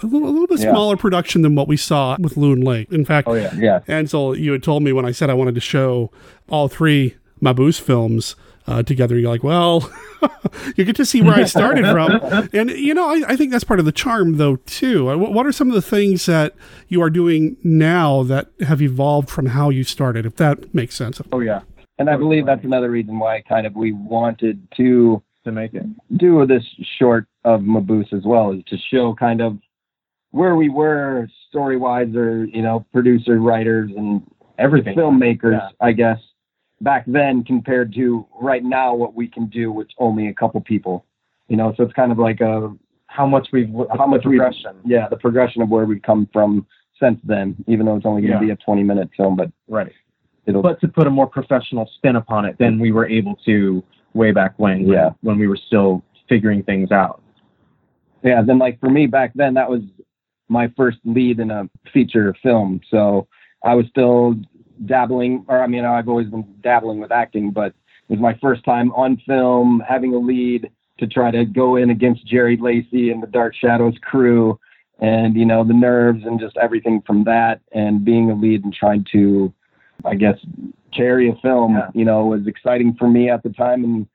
[0.03, 0.71] a little, a little bit Yeah.
[0.73, 2.91] smaller production than what we saw with Loon Lake.
[2.93, 3.53] In fact, Oh, yeah.
[3.57, 3.81] Yeah.
[3.89, 6.11] Ansel, you had told me when I said I wanted to show
[6.49, 9.19] all three Mabuse films uh, together.
[9.19, 9.91] You're like, well,
[10.77, 13.65] you get to see where I started from, and you know, I, I think that's
[13.65, 15.11] part of the charm, though, too.
[15.11, 16.55] Uh, What what are some of the things that
[16.89, 20.27] you are doing now that have evolved from how you started?
[20.27, 21.21] If that makes sense.
[21.33, 21.61] Oh yeah.
[21.99, 25.85] And I believe that's another reason why kind of we wanted to to make it
[26.17, 26.65] do this
[26.99, 29.59] short of Mabuse as well, is to show kind of
[30.33, 34.23] where we were story wise or, you know, producer, writers and
[34.59, 34.97] Everything.
[34.97, 35.69] filmmakers, Yeah.
[35.81, 36.19] I guess,
[36.81, 41.05] back then compared to right now what we can do with only a couple people.
[41.49, 42.75] You know, so it's kind of like a
[43.07, 44.77] how much we've how much progression.
[44.85, 46.67] yeah, the progression of where we've come from
[46.99, 48.41] since then, even though it's only gonna Yeah.
[48.41, 49.93] be a twenty minute film, but Right.
[50.47, 53.83] it'll But to put a more professional spin upon it than we were able to
[54.15, 54.87] way back when.
[54.87, 55.11] Yeah.
[55.23, 57.21] When we were still figuring things out.
[58.23, 59.83] yeah, then like for me back then, that was
[60.49, 62.81] my first lead in a feature film.
[62.91, 63.27] So
[63.65, 64.37] I was still
[64.87, 67.75] dabbling, or I mean, I've always been dabbling with acting, but
[68.09, 71.91] it was my first time on film having a lead to try to go in
[71.91, 74.59] against Jerry Lacy and the Dark Shadows crew
[74.99, 78.75] and, you know, the nerves and just everything from that and being a lead and
[78.75, 79.53] trying to,
[80.05, 80.37] I guess,
[80.95, 83.85] carry a film, you know, was exciting for me at the time.
[83.85, 84.07] And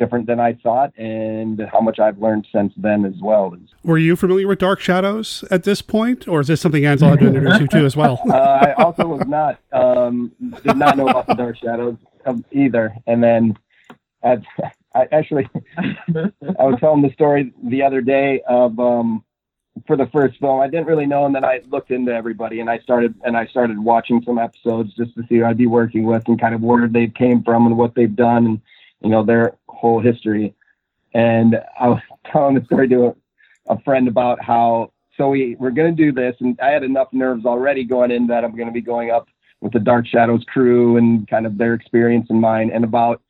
[0.00, 3.54] different than I thought and how much I've learned since then as well.
[3.84, 7.20] Were you familiar with Dark Shadows at this point, or is this something Ansel had
[7.20, 8.18] to introduce you to as well?
[8.30, 10.32] uh, I also was not um,
[10.64, 12.96] did not know about the Dark Shadows um, either.
[13.06, 13.58] And then
[14.22, 14.42] at,
[14.94, 15.48] I actually
[16.08, 19.22] I was telling the story the other day of um,
[19.86, 20.60] for the first film.
[20.60, 23.46] I didn't really know, and then I looked into everybody, and I started and I
[23.48, 26.62] started watching some episodes just to see who I'd be working with and kind of
[26.62, 28.60] where they came from and what they've done and
[29.02, 30.54] you know their whole history.
[31.14, 32.00] And I was
[32.32, 36.34] telling the story to a, a friend about how so we we're gonna do this,
[36.40, 39.28] and I had enough nerves already going in that I'm gonna be going up
[39.60, 42.70] with the Dark Shadows crew and kind of their experience and mine.
[42.72, 43.20] And about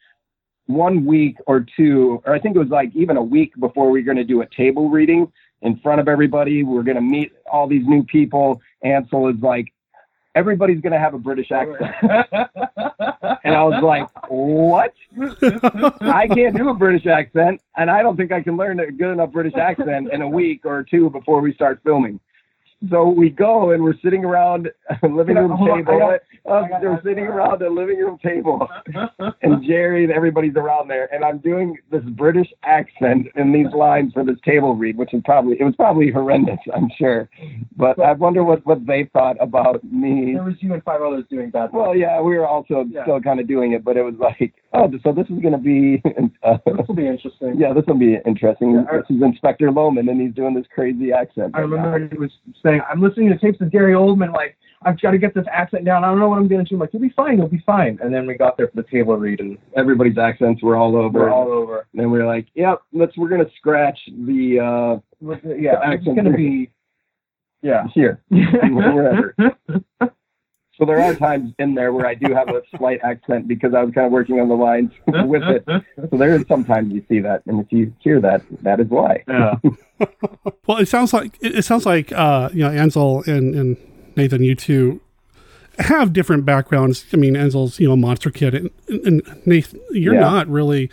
[0.67, 4.01] one week or two, or I think it was like even a week before we
[4.01, 5.33] were gonna do a table reading
[5.63, 6.63] in front of everybody.
[6.63, 8.61] We are gonna meet all these new people.
[8.85, 9.73] Ansel is like,
[10.35, 11.95] everybody's gonna have a British accent.
[13.45, 14.93] and I was like, what?
[16.01, 19.13] I can't do a British accent, and I don't think I can learn a good
[19.13, 22.21] enough British accent in a week or two before we start filming.
[22.89, 24.71] So we go and we're sitting around
[25.03, 25.99] a living room on, table.
[25.99, 28.67] got- Uh, they're sitting around a living room table,
[29.43, 34.15] and Jerry and everybody's around there, and I'm doing this British accent in these lines
[34.15, 37.29] for this table read, which is probably it was probably horrendous, I'm sure.
[37.77, 40.33] But I wonder what what they thought about me.
[40.33, 41.75] There was you and five others doing that.
[41.75, 43.03] Well, yeah, we were also Yeah.
[43.03, 45.59] still kind of doing it, but it was like, oh, so this is going to
[45.59, 46.03] be,
[46.43, 47.57] uh, This will be interesting.
[47.59, 48.73] yeah, this will be interesting.
[48.73, 51.53] Yeah, I- this is Inspector Lohmann, and he's doing this crazy accent.
[51.55, 52.31] I right remember he was
[52.71, 55.85] saying, I'm listening to tapes of Gary Oldman, like, I've got to get this accent
[55.85, 56.05] down.
[56.05, 56.77] I don't know what I'm going to do.
[56.77, 57.99] I'm like, you'll be fine, you'll be fine.
[58.03, 61.19] And then we got there for the table read, and Everybody's accents were all over.
[61.21, 61.87] we're all over.
[61.93, 65.93] And then we are like, yep, let's we're going to scratch the uh, Yeah, The
[65.93, 66.71] it's going to be,
[67.63, 67.85] yeah.
[67.93, 69.35] here, wherever.
[70.81, 73.85] So there are times in there where I do have a slight accent because I
[73.85, 75.63] was kind of working on the lines with it.
[76.11, 79.23] So there is sometimes you see that, and if you hear that, that is why.
[79.29, 79.55] Yeah.
[80.67, 83.77] Well, it sounds like it it sounds like uh, you know Ansel and, and
[84.17, 85.01] Nathan, you two
[85.79, 87.05] have different backgrounds.
[87.13, 90.21] I mean, Ansel's you know a monster kid, and, and Nathan, you're Yeah.
[90.21, 90.89] not really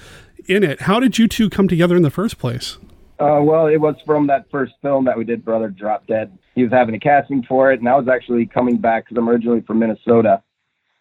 [0.48, 0.82] in it.
[0.82, 2.78] How did you two come together in the first place?
[3.20, 6.38] Uh, well, it was from that first film that we did, Brother Drop Dead.
[6.58, 9.30] He was having a casting for it, and I was actually coming back because I'm
[9.30, 10.42] originally from Minnesota.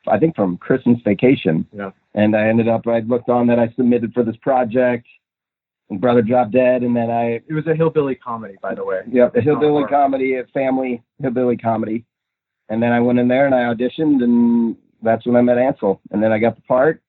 [0.07, 1.67] I think from Christmas vacation.
[1.73, 1.93] Yeah.
[2.15, 5.07] And I ended up, I looked on that I submitted for this project,
[5.89, 9.01] and Brother Drop Dead, and then I, It was a hillbilly comedy, by the way.
[9.11, 9.89] yep, a hillbilly horror.
[9.89, 12.05] comedy, a family hillbilly comedy.
[12.69, 16.03] And then I went in there and I auditioned, and that's when I met Ansel.
[16.11, 17.01] And then I got the part,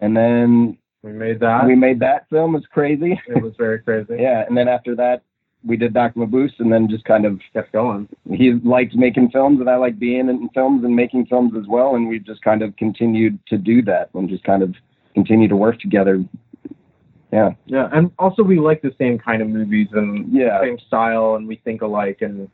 [0.00, 1.64] and then We made that.
[1.66, 2.54] we made that film.
[2.54, 3.18] It was crazy.
[3.28, 4.16] it was very crazy.
[4.20, 5.22] Yeah, and then after that,
[5.66, 6.20] we did Dr.
[6.20, 8.08] Mabuse, and then just kind of Kept going.
[8.32, 11.94] he liked making films, and I like being in films and making films as well.
[11.96, 14.74] And we just kind of continued to do that, and just kind of
[15.14, 16.24] continue to work together.
[17.32, 20.60] Yeah, Yeah, and also we like the same kind of movies and Yeah.
[20.60, 22.48] same style, and we think alike, and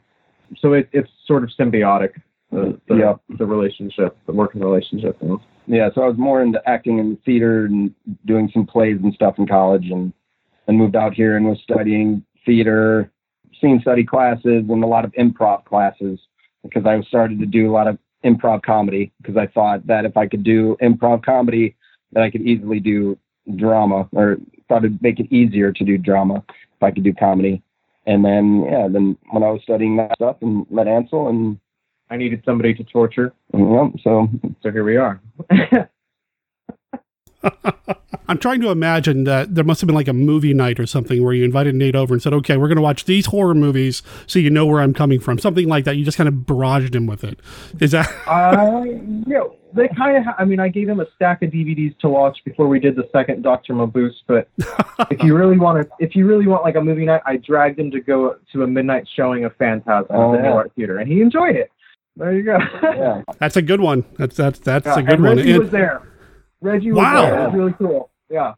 [0.59, 2.12] so it, it's sort of symbiotic.
[2.51, 3.14] The the, Yeah.
[3.38, 5.18] the relationship, the working relationship.
[5.66, 5.90] Yeah.
[5.94, 7.94] So I was more into acting in the theater and
[8.25, 10.12] doing some plays and stuff in college, and
[10.66, 13.11] and moved out here and was studying theater,
[13.61, 16.18] scene study classes, and a lot of improv classes
[16.62, 20.16] because I started to do a lot of improv comedy because I thought that if
[20.16, 21.76] I could do improv comedy,
[22.12, 23.18] that I could easily do
[23.57, 24.37] drama, or
[24.68, 27.62] thought it'd make it easier to do drama if I could do comedy.
[28.07, 31.59] And then yeah, then when I was studying that stuff and met Ansel and
[32.11, 34.29] I needed somebody to torture, so
[34.62, 35.20] so here we are.
[38.29, 41.24] I'm trying to imagine that there must have been like a movie night or something
[41.24, 44.03] where you invited Nate over and said, "Okay, we're going to watch these horror movies,
[44.26, 45.96] so you know where I'm coming from." Something like that.
[45.96, 47.40] You just kind of barraged him with it.
[47.81, 48.09] Is that?
[48.29, 48.85] uh,
[49.26, 49.40] yeah,
[49.72, 50.24] they kind of.
[50.24, 52.94] Ha- I mean, I gave him a stack of DVDs to watch before we did
[52.94, 54.14] the second Doctor Mabuse.
[54.29, 54.48] But
[55.11, 57.81] if you really want to, if you really want like a movie night, I dragged
[57.81, 60.55] him to go to a midnight showing of Phantasm Oh, at the New yeah.
[60.55, 61.72] Art Theater, and he enjoyed it.
[62.16, 62.59] There you go.
[62.83, 63.22] yeah.
[63.38, 64.05] That's a good one.
[64.18, 65.38] That's that's that's Yeah, a good and one.
[65.38, 66.03] He was there.
[66.61, 67.23] Reggie was Wow.
[67.23, 67.44] there.
[67.49, 68.11] Was really cool.
[68.31, 68.55] Yeah.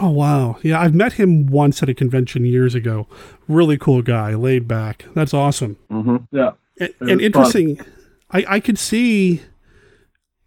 [0.00, 3.06] Oh wow, yeah, I've met him once at a convention years ago.
[3.46, 5.04] Really cool guy, laid back.
[5.14, 5.76] That's awesome.
[5.90, 6.16] Mm-hmm.
[6.34, 6.52] Yeah.
[6.80, 7.78] And, and interesting,
[8.30, 9.42] I, I could see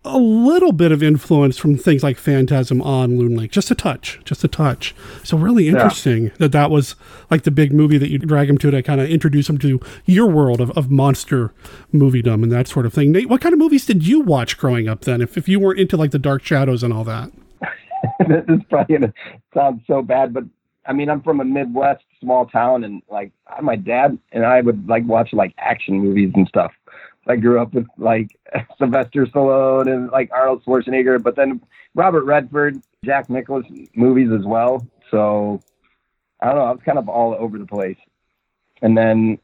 [0.05, 4.19] a little bit of influence from things like Phantasm on Loon Lake, just a touch,
[4.23, 4.95] just a touch.
[5.23, 6.95] So really interesting that that was
[7.29, 9.79] like the big movie that you drag him to to kind of introduce him to
[10.05, 11.53] your world of, of monster
[11.93, 13.11] moviedom and that sort of thing.
[13.11, 15.21] Nate, what kind of movies did you watch growing up then?
[15.21, 17.31] If if you weren't into like the Dark Shadows and all that.
[18.27, 19.13] this is probably gonna
[19.53, 20.43] sound so bad, but
[20.87, 24.87] I mean, I'm from a Midwest small town, and like my dad and I would
[24.87, 26.71] like watch like action movies and stuff.
[27.27, 28.38] I grew up with like
[28.77, 31.61] Sylvester Stallone and like Arnold Schwarzenegger, but then
[31.95, 34.85] Robert Redford, Jack Nicholas movies as well.
[35.11, 35.61] So
[36.41, 37.97] I don't know, I was kind of all over the place.
[38.81, 39.39] And then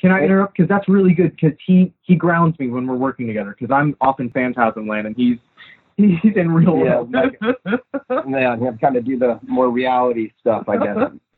[0.00, 0.56] Can I interrupt?
[0.56, 1.34] Because that's really good.
[1.40, 3.56] Because he he grounds me when we're working together.
[3.58, 5.38] Because I'm off in Phantasm Land, and he's
[5.96, 7.14] he's in real Yeah, world.
[8.28, 10.96] yeah, I kind of do the more reality stuff, I guess.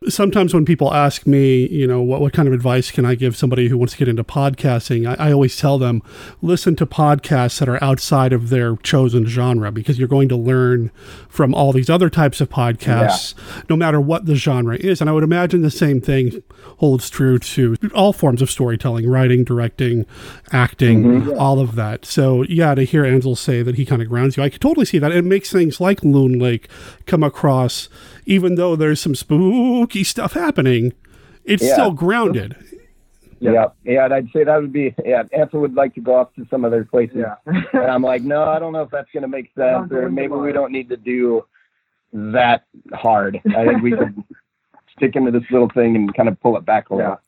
[0.09, 3.37] Sometimes when people ask me, you know, what, what kind of advice can I give
[3.37, 6.03] somebody who wants to get into podcasting, I, I always tell them
[6.41, 10.91] listen to podcasts that are outside of their chosen genre because you're going to learn
[11.29, 13.35] from all these other types of podcasts,
[13.69, 15.03] no matter what the genre is.
[15.03, 16.43] And I would imagine the same thing
[16.79, 20.07] holds true to all forms of storytelling, writing, directing,
[20.51, 21.39] acting, Mhm.
[21.39, 22.07] all of that.
[22.07, 24.87] So, yeah, to hear Ansel say that he kind of grounds you, I could totally
[24.87, 25.13] see that.
[25.13, 26.69] It makes things like Loon Lake
[27.07, 27.91] come across,
[28.31, 30.93] even though there's some spooky stuff happening,
[31.45, 31.73] it's Yeah.
[31.73, 32.57] still grounded.
[33.41, 33.69] Yeah.
[33.85, 35.23] yeah, and I'd say that would be yeah.
[35.33, 37.35] Ansel would like to go off to some other places, Yeah.
[37.73, 40.35] and I'm like, no, I don't know if that's going to make sense, or maybe
[40.35, 41.45] we don't need to do
[42.13, 43.41] that hard.
[43.57, 44.23] I think we could
[44.97, 47.21] stick into this little thing and kind of pull it back a little.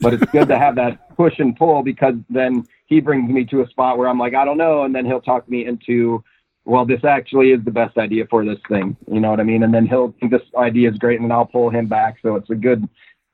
[0.00, 3.60] But it's good to have that push and pull because then he brings me to
[3.62, 6.24] a spot where I'm like, I don't know, and then he'll talk me into,
[6.68, 8.94] well, this actually is the best idea for this thing.
[9.10, 9.62] You know what I mean?
[9.62, 12.18] And then he'll think this idea is great, and then I'll pull him back.
[12.22, 12.86] So it's a good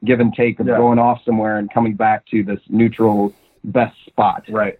[0.04, 0.76] give and take of Yeah.
[0.76, 4.78] going off somewhere and coming back to this neutral best spot right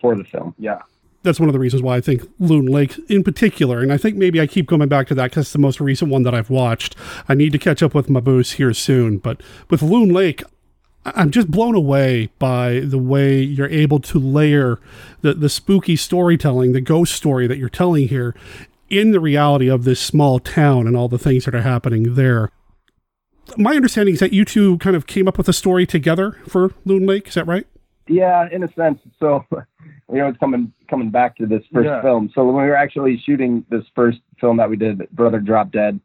[0.00, 0.54] for the film.
[0.58, 0.80] Yeah.
[1.24, 4.16] That's one of the reasons why I think Loon Lake in particular, and I think
[4.16, 6.50] maybe I keep coming back to that because it's the most recent one that I've
[6.50, 6.94] watched.
[7.28, 10.46] I need to catch up with Mabuse here soon, but with Loon Lake, I-
[11.04, 14.78] I'm just blown away by the way you're able to layer
[15.20, 18.34] the, the spooky storytelling, the ghost story that you're telling here
[18.88, 22.50] in the reality of this small town and all the things that are happening there.
[23.58, 26.72] My understanding is that you two kind of came up with a story together for
[26.86, 27.28] Loon Lake.
[27.28, 27.66] Is that right?
[28.08, 29.00] Yeah, in a sense.
[29.18, 32.02] So you know, it's coming coming back to this first Yeah.
[32.02, 32.30] film.
[32.34, 36.00] So when we were actually shooting this first film that we did, Brother Drop Dead,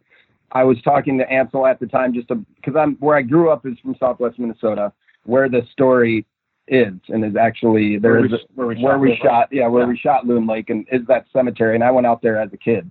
[0.52, 3.66] I was talking to Ansel at the time just because I'm where I grew up
[3.66, 4.91] is from Southwest Minnesota,
[5.26, 6.26] where the story
[6.68, 9.47] is and is actually there Where is we- a- where we where shot we shot
[9.52, 9.89] yeah where Yeah.
[9.89, 11.76] we shot Loon Lake and is that cemetery.
[11.76, 12.89] And I went out there as a kid.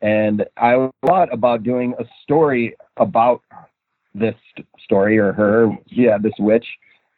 [0.00, 3.42] And I thought about doing a story about
[4.14, 4.36] this
[4.84, 6.66] story or her yeah this witch.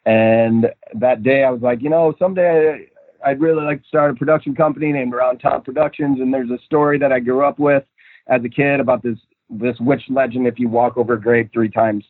[0.07, 2.87] And that day I was like you know someday
[3.23, 6.19] I, I'd really like to start a production company named Around Town Productions.
[6.19, 7.83] And there's a story that I grew up with
[8.27, 9.19] as a kid about this
[9.51, 12.05] this witch legend if you walk over a grave three times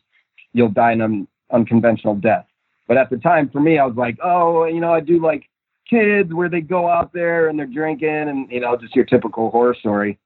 [0.52, 2.46] you'll die an un- unconventional death
[2.88, 5.48] but at the time for me I was like oh you know I do like
[5.88, 9.50] kids where they go out there and they're drinking and you know just your typical
[9.50, 10.18] horror story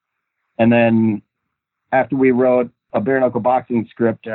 [0.58, 1.22] and then
[1.92, 4.26] after we wrote a bare knuckle boxing script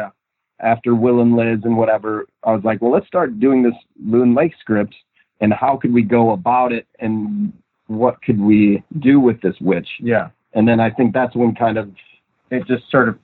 [0.62, 3.74] after Will and Liz and whatever, I was like, well, let's start doing this
[4.04, 4.96] Loon Lake script
[5.42, 7.52] and how could we go about it and
[7.88, 9.88] what could we do with this witch?
[10.00, 10.30] Yeah.
[10.54, 11.90] And then I think that's when kind of
[12.52, 13.18] it just sort of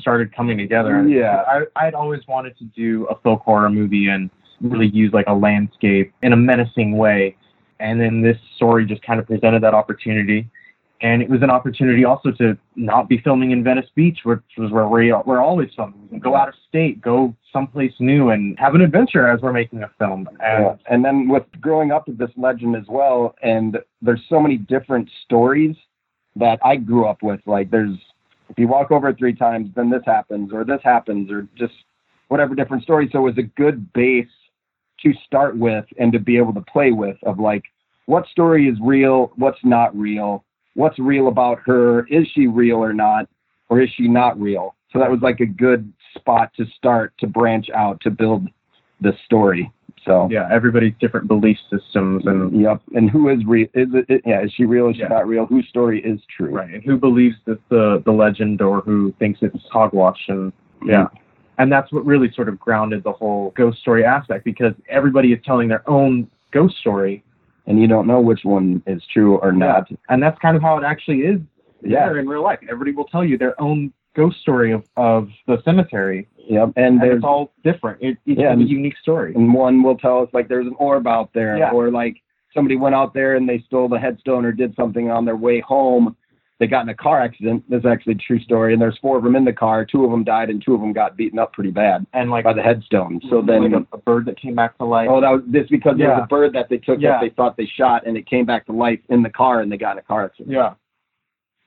[0.00, 1.06] started coming together.
[1.08, 1.44] Yeah.
[1.46, 4.28] I, I'd always wanted to do a folk horror movie and
[4.60, 7.36] really use like a landscape in a menacing way.
[7.80, 10.50] And then this story just kind of presented that opportunity.
[11.00, 14.70] And it was an opportunity also to not be filming in Venice Beach, which was
[14.70, 16.20] where we, we're always filming.
[16.20, 19.90] Go out of state, go someplace new, and have an adventure as we're making a
[19.98, 20.28] film.
[20.40, 20.74] And Yeah.
[20.88, 25.08] And then with growing up with this legend as well, and there's so many different
[25.24, 25.76] stories
[26.36, 27.40] that I grew up with.
[27.46, 27.98] Like there's,
[28.48, 31.72] if you walk over it three times, then this happens, or this happens, or just
[32.28, 33.10] whatever different stories.
[33.12, 34.26] So it was a good base
[35.02, 37.64] to start with and to be able to play with of like,
[38.06, 42.92] what story is real, what's not real, what's real about her, is she real or
[42.92, 43.28] not,
[43.68, 44.74] or is she not real?
[44.92, 48.48] So that was like a good spot to start to branch out to build
[49.00, 49.72] the story.
[50.04, 52.80] So yeah, everybody's different belief systems and yep.
[52.94, 53.68] And who is real?
[53.74, 54.22] Is it, it?
[54.26, 54.88] Yeah, is she real?
[54.88, 55.08] Is she Yeah.
[55.08, 55.46] not real?
[55.46, 56.50] Whose story is true?
[56.50, 60.52] right, and who believes that the the legend or who thinks it's hogwash and
[60.84, 61.04] yeah.
[61.04, 61.16] Mm-hmm.
[61.58, 65.38] And that's what really sort of grounded the whole ghost story aspect because everybody is
[65.44, 67.22] telling their own ghost story.
[67.66, 69.88] And you don't know which one is true or not.
[70.08, 71.38] And that's kind of how it actually is
[71.82, 72.10] Yeah.
[72.18, 72.58] in real life.
[72.68, 76.28] Everybody will tell you their own ghost story of, of the cemetery.
[76.48, 76.72] Yep.
[76.76, 78.02] And And it's all different.
[78.02, 79.34] It, each Yeah, a unique story.
[79.34, 81.70] and one will tell us like there's an orb out there, Yeah.
[81.70, 82.16] or like
[82.54, 85.60] somebody went out there and they stole the headstone or did something on their way
[85.60, 86.16] home.
[86.58, 87.64] They got in a car accident.
[87.68, 88.72] This is actually a true story.
[88.72, 89.84] And there's four of them in the car.
[89.84, 92.44] Two of them died, and two of them got beaten up pretty bad And like
[92.44, 93.20] by the headstone.
[93.30, 95.08] So then, like a, a bird that came back to life.
[95.10, 97.12] oh, that was this because there was a bird that they took Yeah.
[97.12, 99.72] that they thought they shot, and it came back to life in the car, and
[99.72, 100.52] they got in a car accident.
[100.54, 100.74] Yeah.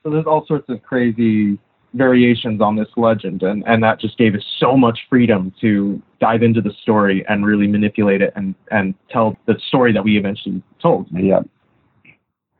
[0.02, 1.58] So there's all sorts of crazy
[1.96, 6.42] variations on this legend, and, and that just gave us so much freedom to dive
[6.42, 10.62] into the story and really manipulate it and, and tell the story that we eventually
[10.80, 11.06] told.
[11.12, 11.40] Yeah.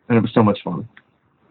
[0.09, 0.89] And it was so much fun.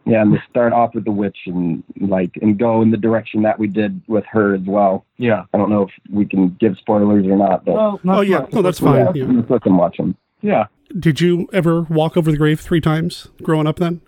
[0.07, 3.41] Yeah, and to start off with the witch and like and go in the direction
[3.41, 5.03] that we did with her as well.
[5.17, 5.45] Yeah.
[5.51, 8.39] I don't know if we can give spoilers or not, but Well, not Oh, yeah.
[8.41, 8.53] much.
[8.53, 9.15] No, that's fine.
[9.15, 9.25] Yeah.
[9.27, 10.15] Let's let them watch them.
[10.41, 10.67] Yeah.
[10.99, 14.01] Did you ever walk over the grave three times growing up then?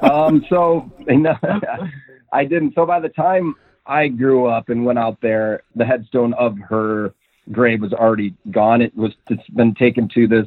[0.00, 1.36] um, so no,
[2.32, 2.74] I didn't.
[2.74, 3.54] So by the time
[3.86, 7.14] I grew up and went out there, the headstone of her
[7.52, 8.82] grave was already gone.
[8.82, 10.46] It was it's been taken to this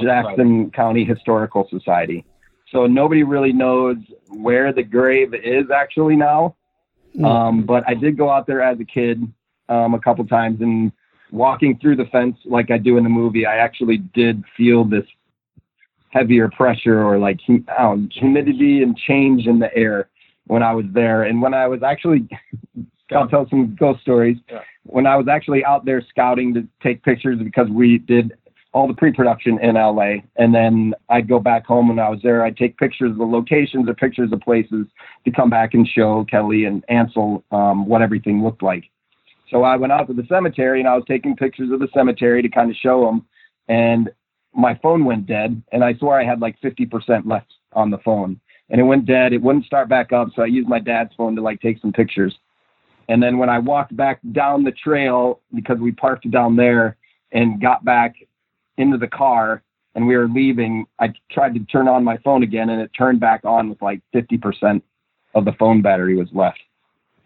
[0.00, 2.24] Jackson County Historical Society.
[2.72, 3.96] So nobody really knows
[4.28, 6.56] where the grave is actually now.
[7.24, 9.20] Um, but I did go out there as a kid
[9.68, 10.92] um, a couple times and
[11.32, 13.46] walking through the fence like I do in the movie.
[13.46, 15.04] I actually did feel this
[16.10, 20.08] heavier pressure or like hum- I don't know, humidity and change in the air
[20.50, 21.22] when I was there.
[21.22, 22.28] And when I was actually,
[23.12, 24.36] I'll tell some ghost stories.
[24.82, 28.32] When I was actually out there scouting to take pictures because we did
[28.72, 32.44] all the pre-production in LA, and then I'd go back home when I was there.
[32.44, 34.86] I'd take pictures of the locations or pictures of places
[35.24, 38.84] to come back and show Kelly and Ansel um, what everything looked like.
[39.50, 42.42] So I went out to the cemetery and I was taking pictures of the cemetery
[42.42, 43.24] to kind of show them.
[43.68, 44.10] And
[44.52, 48.40] my phone went dead, and I swore I had like 50% left on the phone.
[48.70, 49.32] And it went dead.
[49.32, 51.92] It wouldn't start back up, so I used my dad's phone to like take some
[51.92, 52.36] pictures.
[53.08, 56.96] And then when I walked back down the trail because we parked down there
[57.32, 58.14] and got back
[58.78, 59.62] into the car
[59.96, 63.18] and we were leaving, I tried to turn on my phone again and it turned
[63.18, 64.80] back on with like 50%
[65.34, 66.60] of the phone battery was left.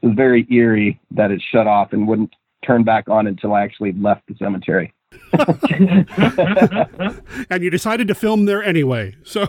[0.00, 2.34] It was very eerie that it shut off and wouldn't
[2.64, 4.94] turn back on until I actually left the cemetery.
[7.50, 9.16] and you decided to film there anyway.
[9.22, 9.46] So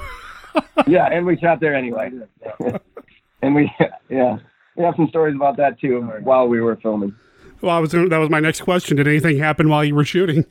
[0.88, 2.12] yeah, and we shot there anyway.
[3.41, 3.72] and we,
[4.10, 4.38] yeah,
[4.76, 7.16] we have some stories about that too while we were filming.
[7.62, 8.97] well, I was that was my next question.
[8.97, 10.45] Did anything happen while you were shooting?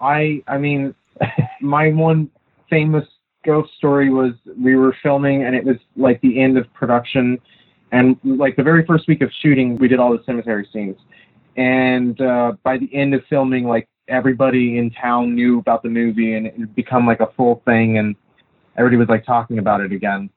[0.00, 0.94] I I mean,
[1.60, 2.30] my one
[2.68, 3.06] famous
[3.44, 7.38] ghost story was we were filming and it was like the end of production,
[7.90, 10.96] and like the very first week of shooting, we did all the cemetery scenes,
[11.56, 16.34] and uh, by the end of filming, like everybody in town knew about the movie
[16.34, 18.16] and it had become like a full thing, and
[18.76, 20.30] everybody was like talking about it again.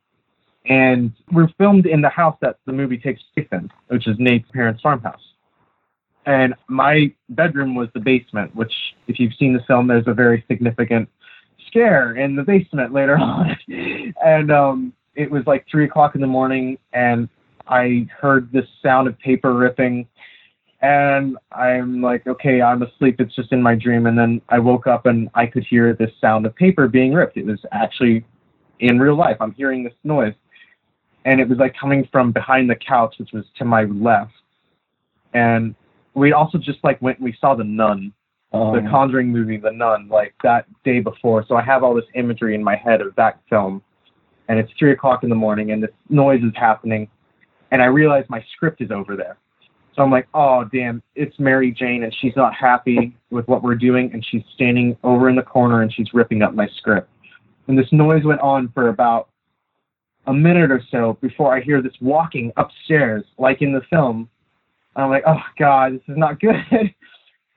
[0.67, 4.49] And we're filmed in the house that the movie takes place in, which is Nate's
[4.51, 5.21] parents' farmhouse
[6.25, 8.73] and my bedroom was the basement, which,
[9.07, 11.07] if you've seen the film, there's a very significant
[11.67, 13.55] scare in the basement later on.
[14.23, 17.29] and um, it was like three o'clock in the morning, and
[17.67, 20.07] I heard this sound of paper ripping.
[20.85, 23.15] And I'm like, okay, I'm asleep.
[23.17, 24.05] It's just in my dream.
[24.05, 27.37] And then I woke up and I could hear this sound of paper being ripped.
[27.37, 28.23] It was actually
[28.81, 29.37] in real life.
[29.39, 30.35] I'm hearing this noise.
[31.25, 34.33] And it was like coming from behind the couch, which was to my left.
[35.33, 35.73] And
[36.13, 38.13] we also just like went and we saw the nun
[38.53, 38.73] Oh.
[38.73, 42.55] the conjuring movie the nun like that day before so i have all this imagery
[42.55, 43.81] in my head of that film
[44.47, 47.09] and it's three o'clock in the morning and this noise is happening
[47.71, 49.37] and i realize my script is over there
[49.95, 53.75] so i'm like oh damn it's mary jane and she's not happy with what we're
[53.75, 57.09] doing and she's standing over in the corner and she's ripping up my script
[57.67, 59.29] and this noise went on for about
[60.27, 64.29] a minute or so before i hear this walking upstairs like in the film
[64.95, 66.55] I'm like, oh god, this is not good.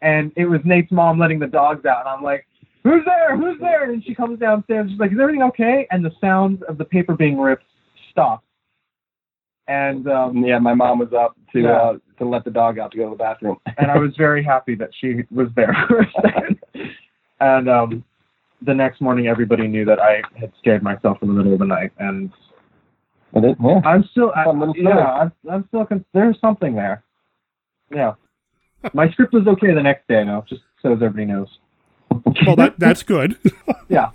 [0.03, 2.47] and it was Nate's mom letting the dogs out, and I'm like,
[2.83, 3.37] who's there?
[3.37, 3.91] Who's there?
[3.91, 4.91] And she comes downstairs.
[4.91, 5.87] She's like, is everything okay?
[5.91, 7.65] And the sound of the paper being ripped
[8.11, 8.45] stopped.
[9.69, 11.71] And um, yeah, my mom was up to Yeah.
[11.73, 13.57] uh, to let the dog out to go to the bathroom.
[13.79, 16.07] and I was very happy that she was there for.
[17.41, 18.05] And um,
[18.63, 21.67] the next morning, everybody knew that I had scared myself in the middle of the
[21.67, 22.33] night, and
[23.33, 23.81] yeah.
[23.85, 24.89] I'm still, I, Fun little story.
[24.89, 27.05] yeah, I'm, I'm still, con- there's something there.
[27.95, 28.15] Yeah,
[28.93, 31.47] my script was okay the next day, though, just so everybody knows.
[32.45, 33.37] Well, that that's good.
[33.89, 34.11] Yeah.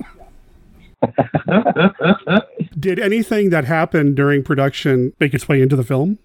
[2.79, 6.19] Did anything that happened during production make its way into the film?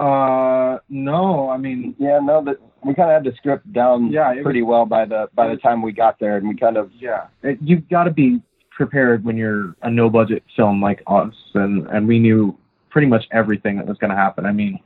[0.00, 4.32] Uh, no, I mean, yeah, no, that we kind of had the script down Yeah,
[4.42, 7.26] pretty well by the by the time we got there, and we kind of yeah,
[7.42, 8.40] it, you've got to be
[8.70, 12.56] prepared when you're a no budget film like us, and and we knew
[12.88, 14.46] pretty much everything that was going to happen.
[14.46, 14.78] I mean,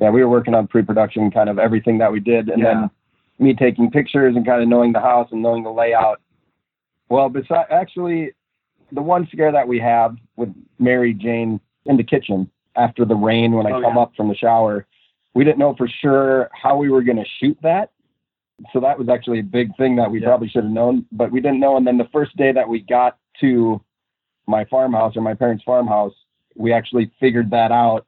[0.00, 2.74] yeah, we were working on pre-production, kind of everything that we did, and Yeah.
[2.74, 2.90] then
[3.40, 6.20] me taking pictures and kind of knowing the house and knowing the layout.
[7.08, 8.34] Well, besides, actually,
[8.92, 13.52] the one scare that we have with Mary Jane in the kitchen after the rain
[13.52, 14.02] when I Oh, come yeah.
[14.02, 14.86] up from the shower,
[15.34, 17.90] we didn't know for sure how we were going to shoot that.
[18.72, 20.28] So that was actually a big thing that we Yeah.
[20.28, 21.76] probably should have known, but we didn't know.
[21.76, 23.80] And then the first day that we got to
[24.46, 26.14] my farmhouse or my parents' farmhouse,
[26.56, 28.06] we actually figured that out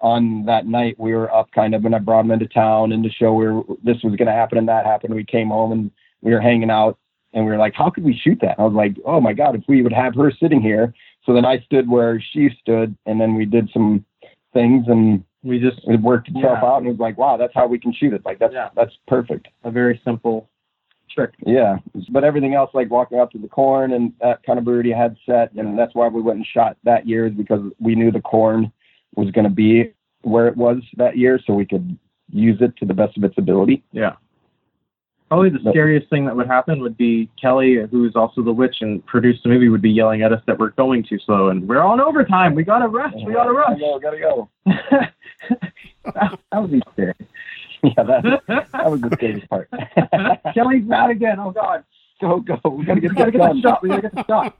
[0.00, 3.04] on that night we were up kind of and I brought them into town and
[3.04, 5.14] to show where this was going to happen and that happened.
[5.14, 5.90] We came home and
[6.22, 6.98] we were hanging out
[7.32, 8.58] and we were like, how could we shoot that?
[8.58, 10.92] I was like, oh my God, if we would have her sitting here.
[11.24, 14.04] So then I stood where she stood and then we did some
[14.52, 16.68] things and we just, it worked itself Yeah.
[16.68, 18.22] out and it was like, wow, that's how we can shoot it.
[18.24, 19.48] Like that's, that's perfect.
[19.64, 20.48] a very simple
[21.10, 21.32] trick.
[21.44, 21.76] Yeah,
[22.10, 25.16] but everything else, like walking up to the corn and that kind of already had
[25.26, 28.20] set, and that's why we went and shot that year is because we knew the
[28.20, 28.72] corn
[29.14, 29.92] was going to be
[30.22, 31.98] where it was that year, so we could
[32.30, 33.84] use it to the best of its ability.
[33.92, 34.14] Yeah.
[35.32, 39.02] Probably the scariest thing that would happen would be Kelly, who's also the witch and
[39.06, 41.80] produced the movie, would be yelling at us that we're going too slow and we're
[41.80, 42.54] on overtime.
[42.54, 43.14] We gotta rush.
[43.24, 43.80] We gotta rush.
[43.80, 44.48] Gotta go, gotta go.
[46.12, 47.14] that, that would be scary.
[47.84, 49.68] Yeah, that that was the scariest part.
[50.54, 51.40] Kelly's mad again.
[51.40, 51.82] Oh God.
[52.20, 52.56] Go go.
[52.68, 53.60] We gotta get We gotta get done.
[53.62, 53.82] shot.
[53.82, 54.54] We gotta get the shot.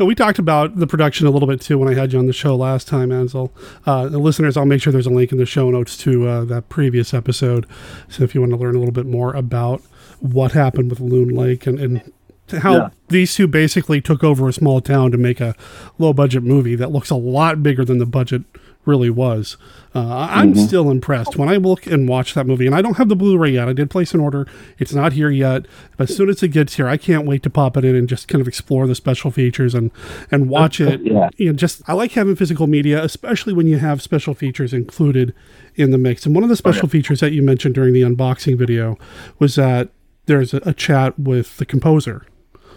[0.00, 2.26] Uh, We talked about the production a little bit too when I had you on
[2.26, 3.52] the show last time, Ansel.
[3.86, 6.44] Uh, the listeners, I'll make sure there's a link in the show notes to uh,
[6.46, 7.66] that previous episode.
[8.08, 9.82] So if you want to learn a little bit more about
[10.20, 12.12] what happened with Loon Lake and, and
[12.60, 12.88] how Yeah.
[13.08, 15.54] these two basically took over a small town to make a
[15.98, 18.42] low budget movie that looks a lot bigger than the budget
[18.86, 19.56] really was.
[19.94, 20.64] Uh, I'm Mm-hmm.
[20.64, 22.66] still impressed when I look and watch that movie.
[22.66, 23.68] And I don't have the Blu-ray yet.
[23.68, 24.46] I did place an order.
[24.78, 25.66] It's not here yet,
[25.96, 28.08] but as soon as it gets here, I can't wait to pop it in and
[28.08, 29.90] just kind of explore the special features and
[30.30, 31.00] and watch it.
[31.02, 31.28] Yeah.
[31.36, 35.32] You know, just I like having physical media, especially when you have special features included
[35.76, 36.26] in the mix.
[36.26, 38.98] And one of the special features that you mentioned during the unboxing video
[39.38, 39.90] was that
[40.26, 42.26] there's a, a chat with the composer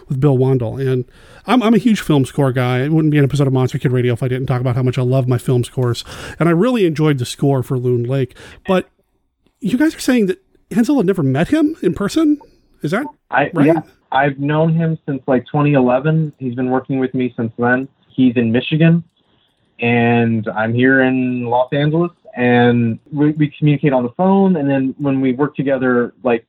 [0.08, 0.80] with Bill Wandel.
[0.80, 1.04] And
[1.46, 2.82] I'm, I'm a huge film score guy.
[2.82, 4.82] It wouldn't be an episode of Monster Kid Radio if I didn't talk about how
[4.82, 6.04] much I love my film scores.
[6.38, 8.36] And I really enjoyed the score for Loon Lake.
[8.66, 8.88] But
[9.60, 12.40] you guys are saying that Ansel had never met him in person?
[12.82, 13.66] Is that I right?
[13.66, 13.82] yeah,
[14.12, 16.34] I've known him since like 2011.
[16.38, 17.88] He's been working with me since then.
[18.08, 19.02] He's in Michigan,
[19.80, 22.12] and I'm here in Los Angeles.
[22.36, 26.46] And we, we communicate on the phone, and then when we work together, like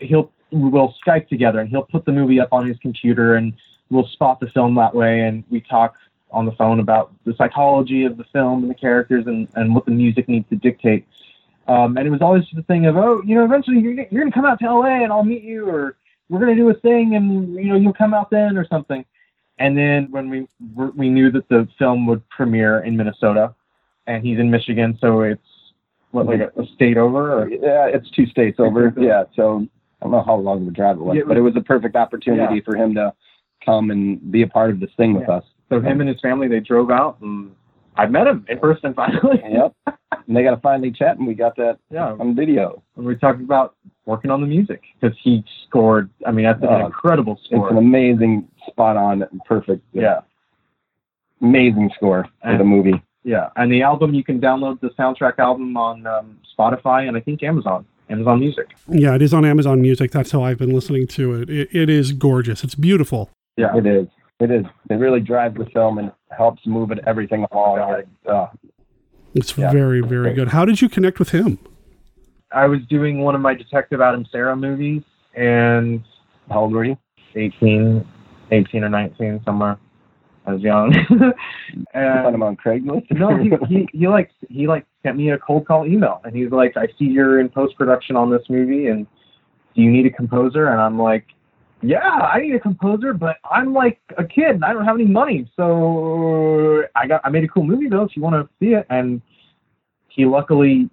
[0.00, 3.52] he'll we'll Skype together, and he'll put the movie up on his computer, and
[3.90, 5.94] we'll spot the film that way, and we talk
[6.30, 9.84] on the phone about the psychology of the film and the characters and, and what
[9.84, 11.06] the music needs to dictate.
[11.68, 14.30] Um, and it was always the thing of, oh, you know, eventually you're, you're going
[14.30, 15.96] to come out to LA and I'll meet you, or
[16.28, 19.04] we're going to do a thing and, you know, you'll come out then or something.
[19.58, 20.48] And then when we
[20.96, 23.54] we knew that the film would premiere in Minnesota,
[24.06, 25.72] and he's in Michigan, so it's
[26.10, 27.42] what like a, a state over.
[27.42, 27.48] Or?
[27.48, 28.92] Yeah, it's two states over.
[28.98, 29.68] Yeah, so
[30.02, 31.60] I don't know how long of a drive it was, Yeah, but it was- a
[31.60, 32.60] perfect opportunity Yeah.
[32.64, 33.12] for him to
[33.64, 35.36] come and be a part of this thing with Yeah.
[35.36, 35.44] us.
[35.68, 37.52] So him and his family they drove out, and
[37.96, 39.40] I met him in person finally.
[39.48, 39.72] Yep.
[40.26, 42.16] And they got to finally chat, and we got that Yeah.
[42.18, 42.82] on video.
[42.96, 43.74] And we talked about
[44.04, 46.10] working on the music because he scored.
[46.26, 47.68] I mean, that's an Oh, incredible score.
[47.68, 50.20] It's an amazing, spot on, perfect, yeah,
[51.40, 53.00] amazing score for And- the movie.
[53.24, 53.50] yeah.
[53.56, 57.42] And the album you can download the soundtrack album on um, Spotify and I think
[57.44, 58.66] Amazon, Amazon Music.
[58.88, 60.10] Yeah, it is on Amazon Music.
[60.10, 61.50] That's how I've been listening to it.
[61.50, 62.62] It, it is gorgeous.
[62.62, 63.30] It's beautiful.
[63.56, 64.06] Yeah, It is.
[64.40, 64.64] It is.
[64.90, 67.78] It really drives the film and helps move it everything along.
[67.78, 68.46] Like, uh,
[69.34, 69.70] It's Yeah.
[69.72, 70.48] very, very good.
[70.48, 71.58] How did you connect with him?
[72.52, 75.02] I was doing one of my Detective Adam Sarah movies,
[75.34, 76.02] and
[76.50, 76.98] how old were you?
[77.36, 78.04] 18,
[78.50, 79.78] 18 or 19, somewhere.
[80.46, 80.92] I was young.
[81.10, 83.10] you and found him on Craigslist?
[83.12, 86.50] no, he, he he like he like sent me a cold call email, and he's
[86.50, 89.06] like, "I see you're in post production on this movie, and
[89.74, 91.26] do you need a composer?" And I'm like,
[91.80, 95.06] "Yeah, I need a composer, but I'm like a kid, and I don't have any
[95.06, 98.02] money, so I got I made a cool movie though.
[98.02, 99.22] If you want to see it." And
[100.08, 100.90] he luckily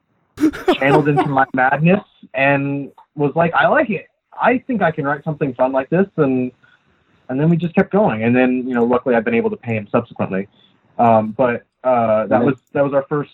[0.76, 2.04] channeled into my madness
[2.36, 4.06] and was like, "I like it.
[4.39, 6.52] I think I can write something fun like this," and
[7.30, 8.23] and then we just kept going.
[8.23, 10.47] And then you know, luckily I've been able to pay him subsequently.
[10.97, 13.32] Um, but uh, that And was that was our first.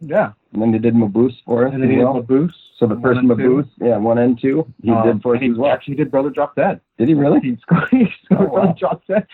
[0.00, 2.22] Yeah, And then they did Mabuse for us and then he did well.
[2.22, 2.52] Mabuse.
[2.78, 3.20] So the first.
[3.20, 5.72] Mabuse, yeah, one and two, he Um, did for us he as well.
[5.72, 6.80] Actually, did Brother Drop Dead.
[6.98, 7.40] Did he really?
[7.40, 8.50] He scored, he scored Oh, wow.
[8.62, 9.26] Brother Drop Dead.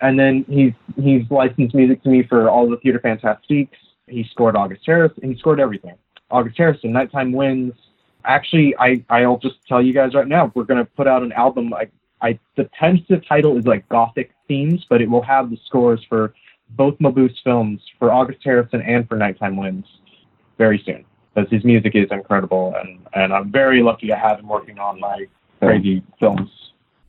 [0.00, 3.76] And then he's he's licensed music to me for all the Theater Fantastiques.
[4.08, 5.12] He scored August Harris.
[5.22, 5.94] He scored everything.
[6.32, 7.76] August Harrison, Nighttime Winds.
[8.24, 11.72] Actually, I I'll just tell you guys right now, we're gonna put out an album.
[11.72, 11.88] I
[12.22, 16.34] I the tentative title is like Gothic themes, but it will have the scores for
[16.70, 19.86] both Mabuse films for August Harrison and for Nighttime Winds
[20.58, 21.04] very soon
[21.34, 25.00] because his music is incredible and and I'm very lucky to have him working on
[25.00, 25.26] my
[25.60, 26.50] crazy films.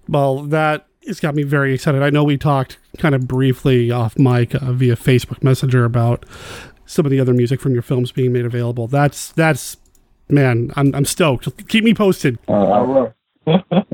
[0.08, 2.02] Well, that has got me very excited.
[2.04, 6.26] I know we talked kind of briefly off mic uh, via Facebook Messenger about
[6.86, 8.88] some of the other music from your films being made available.
[8.88, 9.78] That's that's
[10.30, 11.68] man, I'm I'm stoked.
[11.68, 12.40] Keep me posted.
[12.48, 13.14] I will.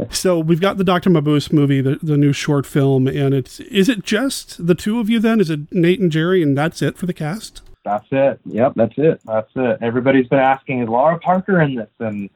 [0.10, 1.10] So we've got the Dr.
[1.10, 5.10] Mabuse movie, the, the new short film, and it's is it just the two of
[5.10, 5.39] you then?
[5.39, 7.62] Is it Nate and Jerry and that's it for the cast?
[7.84, 8.39] That's it.
[8.45, 9.22] Yep, that's it.
[9.26, 9.78] That's it.
[9.82, 11.89] Everybody's been asking, is Laura Parker in this?
[12.00, 12.30] And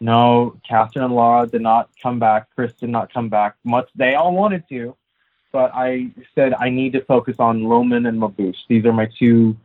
[0.00, 2.48] no, Catherine and Laura did not come back.
[2.54, 3.56] Chris did not come back.
[3.64, 4.96] Much they all wanted to,
[5.50, 8.56] but I said I need to focus on Lohmann and Mabuse.
[8.68, 9.56] These are my two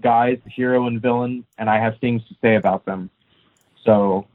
[0.00, 3.10] guys, hero and villain, and I have things to say about them.
[3.84, 4.26] So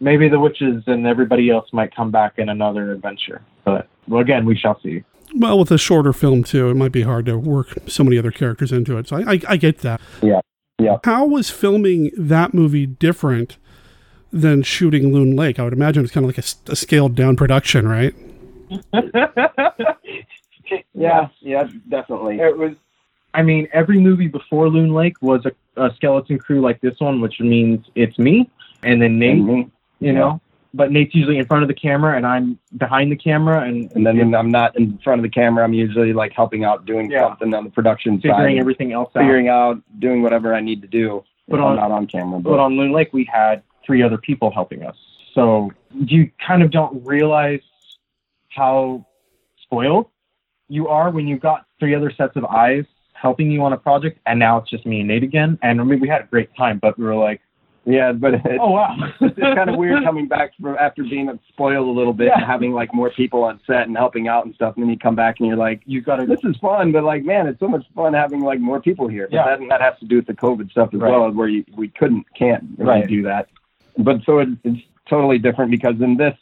[0.00, 3.42] maybe the witches and everybody else might come back in another adventure.
[3.64, 5.04] But well, again, we shall see.
[5.34, 8.30] Well, with a shorter film too, it might be hard to work so many other
[8.30, 9.08] characters into it.
[9.08, 10.00] So I, I, I get that.
[10.22, 10.40] Yeah,
[10.78, 10.98] yeah.
[11.04, 13.58] How was filming that movie different
[14.32, 15.58] than shooting Loon Lake?
[15.58, 18.14] I would imagine it's kind of like a scaled down production, right?
[20.98, 22.40] Yeah, yeah, definitely.
[22.40, 22.72] It was.
[23.34, 27.20] I mean, every movie before Loon Lake was a, a skeleton crew like this one,
[27.20, 28.50] which means it's me
[28.82, 29.30] and then Nate.
[29.36, 29.70] And me.
[30.00, 30.40] You know,
[30.74, 34.06] but Nate's usually in front of the camera and I'm behind the camera and And
[34.06, 37.10] then when I'm not in front of the camera, I'm usually like helping out, doing
[37.10, 37.28] Yeah.
[37.28, 39.20] something on the production figuring side, everything else out.
[39.20, 41.24] figuring out, doing whatever I need to do.
[41.48, 42.38] But if on- I'm not on camera.
[42.40, 44.96] But, But on Loon Lake, we had three other people helping us.
[45.34, 47.60] So you kind of don't realize
[48.50, 49.04] how
[49.62, 50.06] spoiled
[50.68, 52.84] you are when you've got three other sets of eyes
[53.14, 55.58] helping you on a project, and now it's just me and Nate again.
[55.62, 57.40] And I mean, we had a great time, but we were like,
[57.88, 61.88] yeah, but it's, oh wow, it's kind of weird coming back from after being spoiled
[61.88, 64.74] a little bit and having like more people on set and helping out and stuff.
[64.76, 66.26] And then you come back and you're like, you got to.
[66.26, 69.26] this is fun, but like, man, it's so much fun having like more people here.
[69.30, 69.56] But Yeah.
[69.56, 71.10] that, that has to do with the COVID stuff as Right.
[71.10, 73.08] well, where you, we couldn't, can't really Right.
[73.08, 73.48] do that.
[73.96, 76.36] But so it, it's totally different because in this,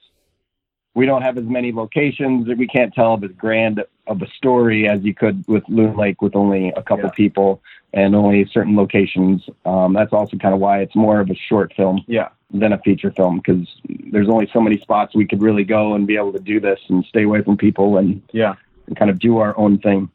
[0.97, 2.49] we don't have as many locations.
[2.49, 6.35] We can't tell as grand of a story as you could with Loon Lake with
[6.35, 7.11] only a couple Yeah.
[7.11, 9.47] people and only certain locations.
[9.67, 12.29] Um, that's also kind of why it's more of a short film Yeah.
[12.51, 13.69] than a feature film because
[14.11, 16.81] there's only so many spots we could really go and be able to do this
[16.89, 18.55] and stay away from people and, Yeah.
[18.87, 20.09] and kind of do our own thing.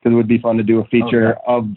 [0.00, 1.68] Because it would be fun to do a feature of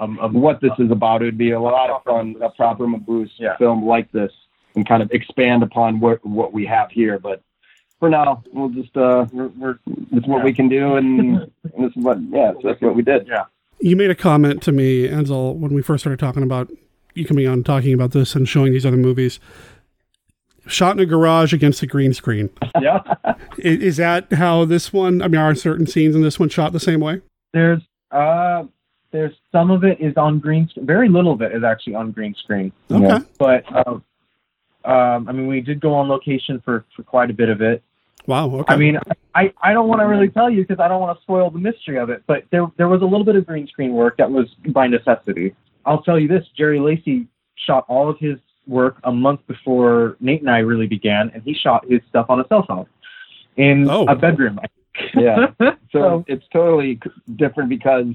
[0.00, 1.20] Um, um, what this is about.
[1.22, 3.56] It would be a lot of fun, a proper Mabuse Yeah.
[3.56, 4.32] film like this
[4.76, 7.18] and kind of expand upon what what we have here.
[7.18, 7.42] But
[7.98, 11.20] for now, we'll just uh, we're, we're this is what we can do, and,
[11.74, 13.26] and this is what yeah, so that's what we did.
[13.26, 13.44] Yeah.
[13.80, 16.70] You made a comment to me, Ansel, when we first started talking about
[17.14, 19.40] you coming on talking about this and showing these other movies.
[20.66, 22.50] Shot in a garage against a green screen.
[22.80, 23.00] Yeah.
[23.58, 25.20] is, is that how this one?
[25.20, 27.22] I mean, are certain scenes in this one shot the same way?
[27.52, 27.82] There's
[28.12, 28.64] uh
[29.10, 30.86] there's some of it is on green screen.
[30.86, 32.72] Very little of it is actually on green screen.
[32.90, 33.24] Okay.
[33.38, 34.04] But um,
[34.88, 37.82] um, I mean, we did go on location for for quite a bit of it.
[38.26, 38.50] Wow.
[38.56, 38.74] Okay.
[38.74, 38.98] I mean,
[39.34, 41.58] I, I don't want to really tell you because I don't want to spoil the
[41.58, 42.22] mystery of it.
[42.26, 45.54] But there there was a little bit of green screen work that was by necessity.
[45.86, 47.26] I'll tell you this: Jerry Lacy
[47.66, 51.54] shot all of his work a month before Nate and I really began, and he
[51.54, 52.86] shot his stuff on a cell phone
[53.56, 54.04] in Oh.
[54.06, 54.58] a bedroom.
[55.14, 55.46] yeah.
[55.90, 57.00] So it's totally
[57.36, 58.08] different because,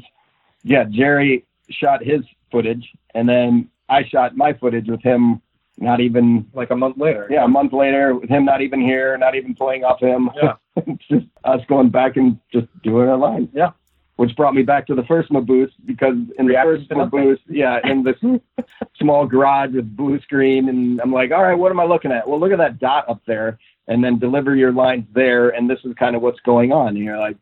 [0.63, 2.21] yeah, Jerry shot his
[2.51, 5.41] footage, and then I shot my footage with him.
[5.77, 7.27] Not even like a month later.
[7.29, 10.29] Yeah, a month later with him not even here, not even playing off him.
[10.41, 10.53] Yeah.
[10.75, 13.49] it's just us going back and just doing our lines.
[13.53, 13.71] Yeah.
[14.17, 16.89] Which brought me back to the first Mabuse because in the first.
[16.89, 18.15] Mabuse, yeah, in this
[18.99, 22.27] small garage with blue screen, and I'm like, all right, what am I looking at?
[22.27, 23.57] Well, look at that dot up there,
[23.87, 26.89] and then deliver your lines there, and this is kind of what's going on.
[26.89, 27.37] And you're like,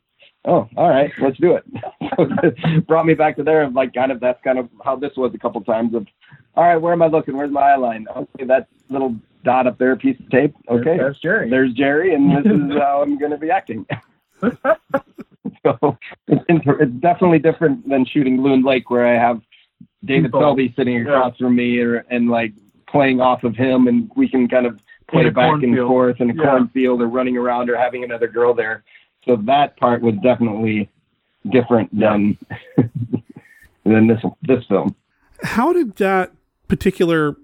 [0.46, 1.64] oh, all right, let's do it.
[2.16, 4.96] so it brought me back to there, of like, kind of that's kind of how
[4.96, 6.08] this was a couple times of,
[6.56, 7.38] all right, where am I looking?
[7.38, 8.08] Where's my eye line?
[8.16, 10.54] Okay, that little dot up there, piece of tape.
[10.70, 11.50] Okay, There's Jerry.
[11.50, 13.86] There's Jerry, and this is how I'm going to be acting.
[14.42, 19.42] so it's, it's definitely different than shooting Loon Lake, where I have
[20.04, 20.42] David People.
[20.42, 22.54] Selby sitting across from me, or, and like
[22.88, 26.34] playing off of him, and we can kind of play back and forth in a
[26.34, 26.44] Yeah.
[26.44, 28.84] cornfield, or running around, or having another girl there.
[29.26, 30.90] So that part was definitely
[31.52, 32.38] different than
[33.84, 34.96] than this this film.
[35.44, 36.32] How did that
[36.68, 37.36] particular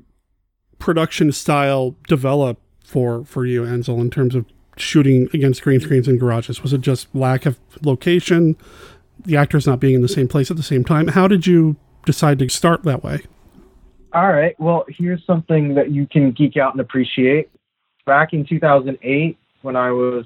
[0.80, 4.46] production style develop for for you, Ansel, in terms of
[4.78, 6.62] shooting against green screens in garages?
[6.62, 8.56] Was it just lack of location,
[9.26, 11.10] the actors not being in the same place at the same time?
[11.10, 11.76] How did you
[12.06, 13.22] decide to start that way?
[14.14, 14.58] All right.
[14.60, 17.50] Well, here's something that you can geek out and appreciate.
[18.06, 20.26] Back in 2008, when I was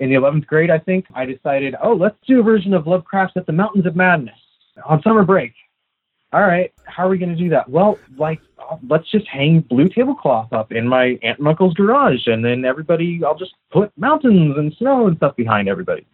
[0.00, 3.36] in the 11th grade, I think, I decided, oh, let's do a version of Lovecraft's
[3.36, 4.38] At the Mountains of Madness
[4.84, 5.52] on summer break.
[6.32, 6.72] All right.
[6.84, 7.68] How are we going to do that?
[7.68, 8.40] Well, like,
[8.88, 13.20] let's just hang blue tablecloth up in my aunt and uncle's garage, and then everybody,
[13.24, 16.06] I'll just put mountains and snow and stuff behind everybody.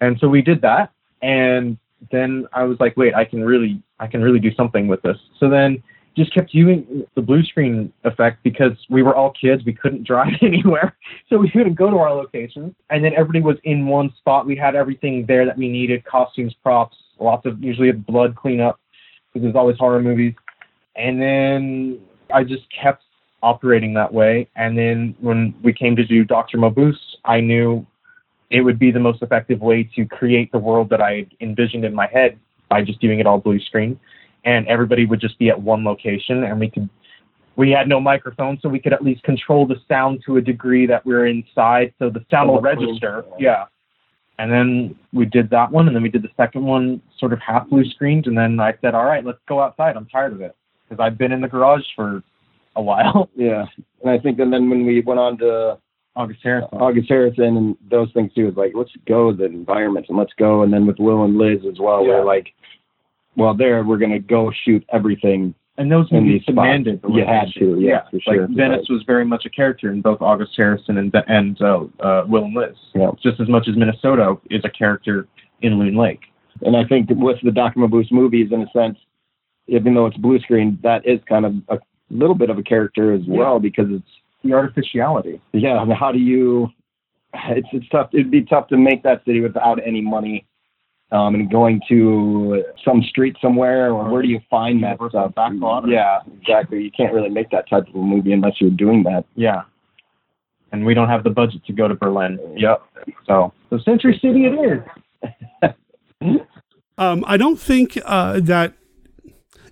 [0.00, 1.78] And so we did that, and
[2.10, 5.16] then I was like, wait, I can really, I can really do something with this.
[5.38, 5.82] So then
[6.16, 9.64] just kept using the blue screen effect because we were all kids.
[9.64, 10.96] We couldn't drive anywhere.
[11.28, 12.74] So we couldn't go to our locations.
[12.90, 14.46] And then everybody was in one spot.
[14.46, 18.80] We had everything there that we needed costumes, props, lots of usually a blood cleanup
[19.32, 20.34] because there's always horror movies.
[20.96, 22.00] And then
[22.32, 23.02] I just kept
[23.42, 24.48] operating that way.
[24.56, 26.58] And then when we came to do Dr.
[26.58, 26.94] Mabuse,
[27.24, 27.86] I knew
[28.50, 31.94] it would be the most effective way to create the world that I envisioned in
[31.94, 32.38] my head
[32.68, 33.98] by just doing it all blue screen
[34.44, 36.88] and everybody would just be at one location and we could
[37.56, 40.86] we had no microphone so we could at least control the sound to a degree
[40.86, 43.64] that we are inside so the sound will oh, register yeah.
[44.36, 47.38] And then we did that one and then we did the second one sort of
[47.38, 49.96] half blue screened and then i said all right let's go outside.
[49.96, 50.56] I'm tired of it
[50.88, 52.22] because i've been in the garage for
[52.76, 53.30] a while.
[53.36, 53.66] Yeah,
[54.02, 55.78] and I think, and then when we went on to
[56.16, 60.16] August Harrison, August Harrison, and those things too, is like let's go the environment and
[60.16, 62.20] let's go, and then with Will and Liz as well, Yeah.
[62.20, 62.48] we're like,
[63.36, 65.54] well, there we're gonna go shoot everything.
[65.76, 68.46] and those in movies demanded the You had to, yeah, for sure.
[68.46, 72.24] Like Venice was very much a character in both August Harrison and and uh, uh,
[72.28, 72.76] Will and Liz.
[72.94, 73.10] Yeah.
[73.22, 75.26] Just as much as Minnesota is a character
[75.62, 76.20] in Loon Lake.
[76.62, 77.50] And I think with the.
[77.50, 78.98] Mabuse movies, in a sense,
[79.66, 81.78] even though it's blue screen, that is kind of a
[82.10, 84.06] little bit of a character as well because it's
[84.44, 85.40] the artificiality.
[85.52, 86.68] Yeah, and how do you?
[87.48, 88.10] It's it's tough.
[88.12, 90.46] It'd be tough to make that city without any money,
[91.12, 95.32] um, and going to some street somewhere, or where do you find that stuff?
[95.86, 96.82] Yeah, exactly.
[96.82, 99.24] You can't really make that type of a movie unless you're doing that.
[99.36, 99.62] Yeah.
[100.72, 102.38] And we don't have the budget to go to Berlin.
[102.56, 102.82] Yep.
[103.26, 104.82] So so Century City it
[105.62, 105.70] is.
[106.96, 108.74] Um, I don't think uh, that,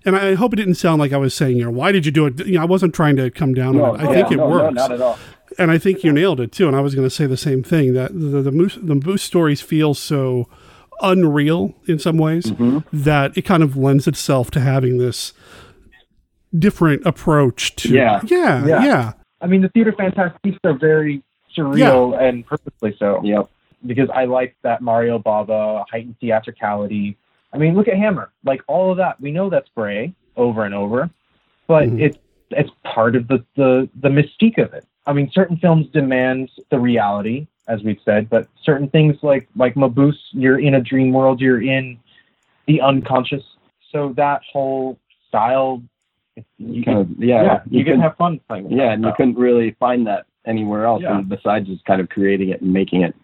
[0.05, 2.11] and I hope it didn't sound like I was saying, you know, why did you
[2.11, 2.45] do it?
[2.45, 4.03] You know, I wasn't trying to come down No, on it.
[4.03, 5.17] I no, think it no, no, not at all.
[5.57, 6.67] And I think you nailed it too.
[6.67, 9.23] And I was going to say the same thing that the the Moose, the Moose
[9.23, 10.49] stories feel so
[11.01, 12.79] unreal in some ways Mm-hmm.
[13.03, 15.33] that it kind of lends itself to having this
[16.57, 18.21] different approach to Yeah.
[18.25, 21.23] yeah yeah, I mean the theater fantastiques are very
[21.57, 23.21] surreal and purposely so.
[23.23, 23.49] Yep.
[23.85, 27.17] Because I like that Mario Bava heightened theatricality.
[27.51, 28.31] I mean, look at Hammer.
[28.45, 31.09] Like all of that, we know that's Bray over and over,
[31.67, 31.99] but Mm-hmm.
[31.99, 32.17] it's
[32.51, 34.85] it's part of the, the the mystique of it.
[35.05, 39.75] I mean, certain films demand the reality, as we've said, but certain things like like
[39.75, 41.97] Mabuse, you're in a dream world, you're in
[42.67, 43.43] the unconscious.
[43.91, 44.97] So that whole
[45.27, 45.81] style,
[46.57, 48.65] you Kind of- can, yeah, you, you can can- have fun playing.
[48.65, 51.17] with Yeah, that and you couldn't really find that anywhere else Yeah.
[51.17, 53.15] and besides just kind of creating it and making it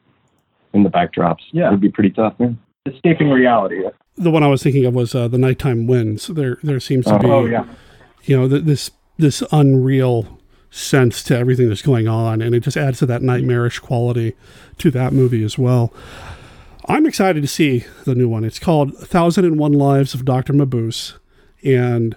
[0.74, 1.42] in the backdrops.
[1.52, 1.68] Yeah.
[1.68, 2.36] It would be pretty tough.
[2.40, 2.52] Yeah.
[2.86, 3.84] escaping reality.
[4.18, 6.28] The one I was thinking of was uh, the nighttime winds.
[6.28, 7.66] There, there seems to Oh, be, oh, yeah.
[8.24, 10.39] you know, th- this this unreal
[10.72, 14.36] sense to everything that's going on, and it just adds to that nightmarish quality
[14.78, 15.94] to that movie as well.
[16.88, 18.44] I'm excited to see the new one.
[18.44, 20.54] It's called Thousand and One Lives of Dr.
[20.54, 21.14] Mabuse.
[21.64, 22.16] and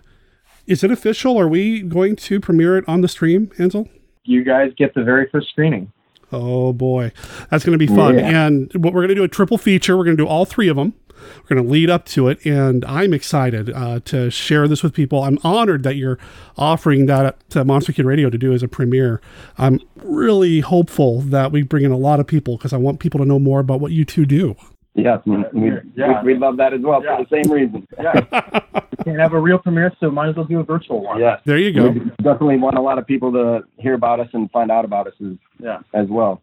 [0.67, 1.39] is it official?
[1.39, 3.89] Are we going to premiere it on the stream, Ansel?
[4.25, 5.93] You guys get the very first screening.
[6.31, 7.13] Oh boy,
[7.51, 8.19] that's going to be fun.
[8.19, 8.47] Yeah.
[8.47, 9.97] And what we're going to do a triple feature.
[9.99, 10.95] We're going to do all three of them.
[11.43, 14.93] We're going to lead up to it, and I'm excited uh, to share this with
[14.95, 15.23] people.
[15.23, 16.19] I'm honored that you're
[16.57, 19.21] offering that to Monster Kid Radio to do as a premiere.
[19.59, 23.19] I'm really hopeful that we bring in a lot of people because I want people
[23.21, 24.57] to know more about what you two do.
[24.95, 26.23] Yes, we, we, Yeah.
[26.23, 27.87] we, love that as well for the same reason.
[27.97, 31.19] We can't have a real premiere, so might as well do a virtual one.
[31.19, 31.41] Yes.
[31.47, 31.89] There you go.
[31.89, 35.07] We definitely want a lot of people to hear about us and find out about
[35.07, 35.79] us as, Yeah.
[35.95, 36.43] as well.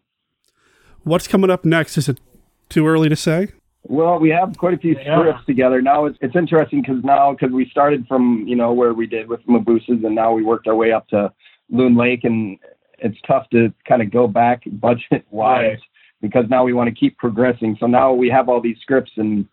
[1.04, 1.96] What's coming up next?
[1.96, 2.20] Is it
[2.68, 3.48] too early to say?
[3.90, 5.18] Well, we have quite a few Yeah.
[5.18, 6.04] scripts together now.
[6.06, 9.44] It's, it's interesting because now because we started from you know where we did with
[9.46, 11.32] Mabuses, and now we worked our way up to
[11.70, 12.56] Loon Lake, and
[13.00, 15.78] it's tough to kind of go back budget wise Right.
[16.20, 17.76] because now we want to keep progressing.
[17.80, 19.46] So now we have all these scripts, and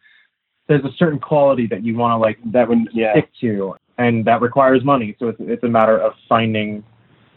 [0.67, 4.23] There's a certain quality that you want to like that would yeah stick to, and
[4.25, 5.15] that requires money.
[5.17, 6.83] So it's, it's a matter of finding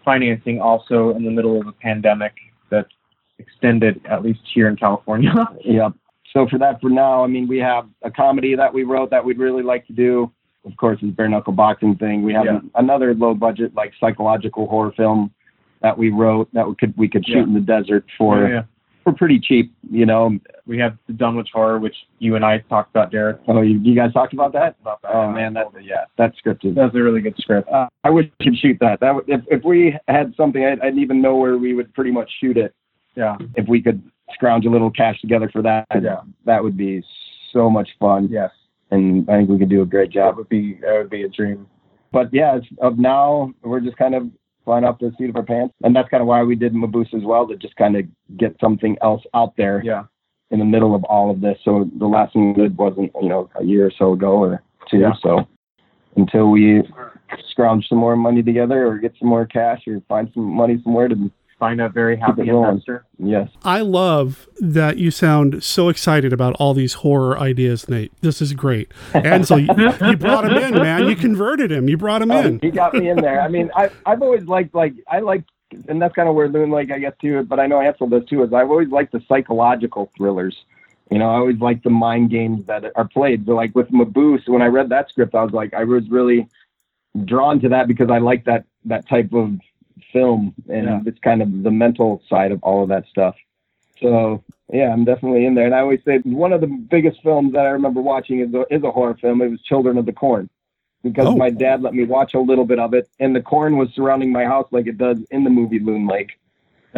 [0.04, 2.34] financing also in the middle of a pandemic
[2.70, 2.92] that's
[3.38, 5.32] extended, at least here in California.
[5.64, 5.92] Yep.
[6.32, 9.24] So for that, for now, I mean, we have a comedy that we wrote that
[9.24, 10.30] we'd really like to do.
[10.64, 12.22] Of course, it's bare knuckle boxing thing.
[12.22, 12.60] We have Yeah.
[12.74, 15.30] another low budget, like psychological horror film
[15.82, 17.42] that we wrote that we could we could shoot Yeah.
[17.44, 18.62] in the desert for Yeah,
[19.02, 19.72] for pretty cheap.
[19.90, 20.38] You know.
[20.66, 23.38] We have the Dunwich Horror, which you and I talked about, Derek.
[23.48, 24.76] Oh, you, you guys talked about that?
[24.82, 25.12] About that.
[25.12, 26.76] Oh man, that yeah, that script is.
[26.76, 27.68] That's a really good script.
[27.68, 29.00] Uh, I wish we could shoot that.
[29.00, 32.12] That would, if if we had something, I'd, I'd even know where we would pretty
[32.12, 32.72] much shoot it.
[33.16, 33.36] Yeah.
[33.56, 34.00] If we could
[34.34, 36.20] scrounge a little cash together for that, Yeah.
[36.44, 37.02] that would be
[37.52, 38.28] so much fun.
[38.30, 38.50] Yes.
[38.90, 40.36] And I think we could do a great That job.
[40.36, 41.66] would be that would be a dream.
[42.12, 44.28] But yeah, of now we're just kind of
[44.64, 47.14] flying off the seat of our pants, and that's kind of why we did Mabuse
[47.14, 48.04] as well to just kind of
[48.36, 50.04] get something else out there Yeah.
[50.50, 51.58] in the middle of all of this.
[51.64, 54.62] So the last one we did wasn't you know a year or so ago or
[54.90, 54.98] two.
[54.98, 55.12] Yeah.
[55.22, 55.46] So
[56.16, 56.82] until we
[57.48, 61.06] scrounge some more money together or get some more cash or find some money somewhere
[61.08, 62.70] to Find a very happy it rolling.
[62.70, 63.04] investor.
[63.18, 63.48] Yes.
[63.64, 68.10] I love that you sound so excited about all these horror ideas, Nate.
[68.22, 68.90] This is great.
[69.14, 71.06] And so you, you brought him in, man.
[71.06, 71.88] You converted him.
[71.88, 72.58] You brought him Oh, in.
[72.60, 73.40] he got me in there.
[73.42, 75.44] I mean, I I've always liked like I like,
[75.86, 77.42] and that's kind of where Loon Lake I guess too.
[77.44, 78.42] But I know Ansel does too.
[78.42, 80.56] Is I've always liked the psychological thrillers.
[81.10, 83.44] You know, I always like the mind games that are played.
[83.44, 86.48] So like with Mabuse, when I read that script, I was like, I was really
[87.24, 89.58] drawn to that because I like that that type of
[90.12, 91.00] film, and Yeah.
[91.06, 93.34] it's kind of the mental side of all of that stuff.
[94.00, 94.42] So
[94.72, 95.66] yeah, I'm definitely in there.
[95.66, 98.64] And I always say one of the biggest films that I remember watching is a,
[98.74, 99.42] is a horror film.
[99.42, 100.48] It was Children of the Corn
[101.02, 101.36] because Oh.
[101.36, 104.30] my dad let me watch a little bit of it, and the corn was surrounding
[104.32, 106.30] my house like it does in the movie Loon Lake.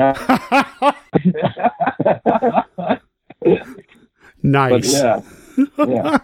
[4.43, 4.71] nice.
[4.71, 5.21] But yeah,
[5.87, 6.19] yeah,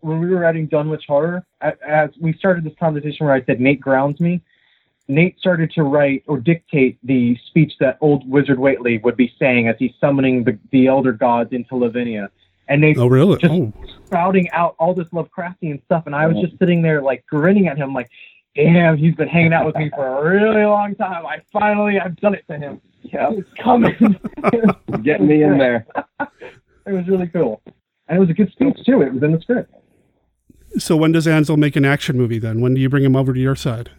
[0.00, 3.80] when we were writing Dunwich Horror, as we started this conversation where I said Nate
[3.80, 4.40] grounds me,
[5.10, 9.68] Nate started to write or dictate the speech that old Wizard Whateley would be saying
[9.68, 12.30] as he's summoning the, the elder gods into Lavinia.
[12.68, 13.36] And Nate Oh, really?
[13.38, 13.72] just Oh.
[14.06, 16.42] spouting out all this Lovecraftian stuff, and I was oh.
[16.46, 18.08] just sitting there like grinning at him, like,
[18.54, 21.26] "Damn, he's been hanging out with me for a really long time.
[21.26, 22.80] I finally, I've done it to him.
[23.02, 23.30] yeah.
[23.32, 23.96] It's coming."
[25.02, 25.86] Getting me in there.
[26.86, 27.60] It was really cool,
[28.08, 29.02] and it was a good speech too.
[29.02, 29.72] It was in the script.
[30.78, 32.60] So when does Ansel make an action movie then?
[32.60, 33.90] When do you bring him over to your side?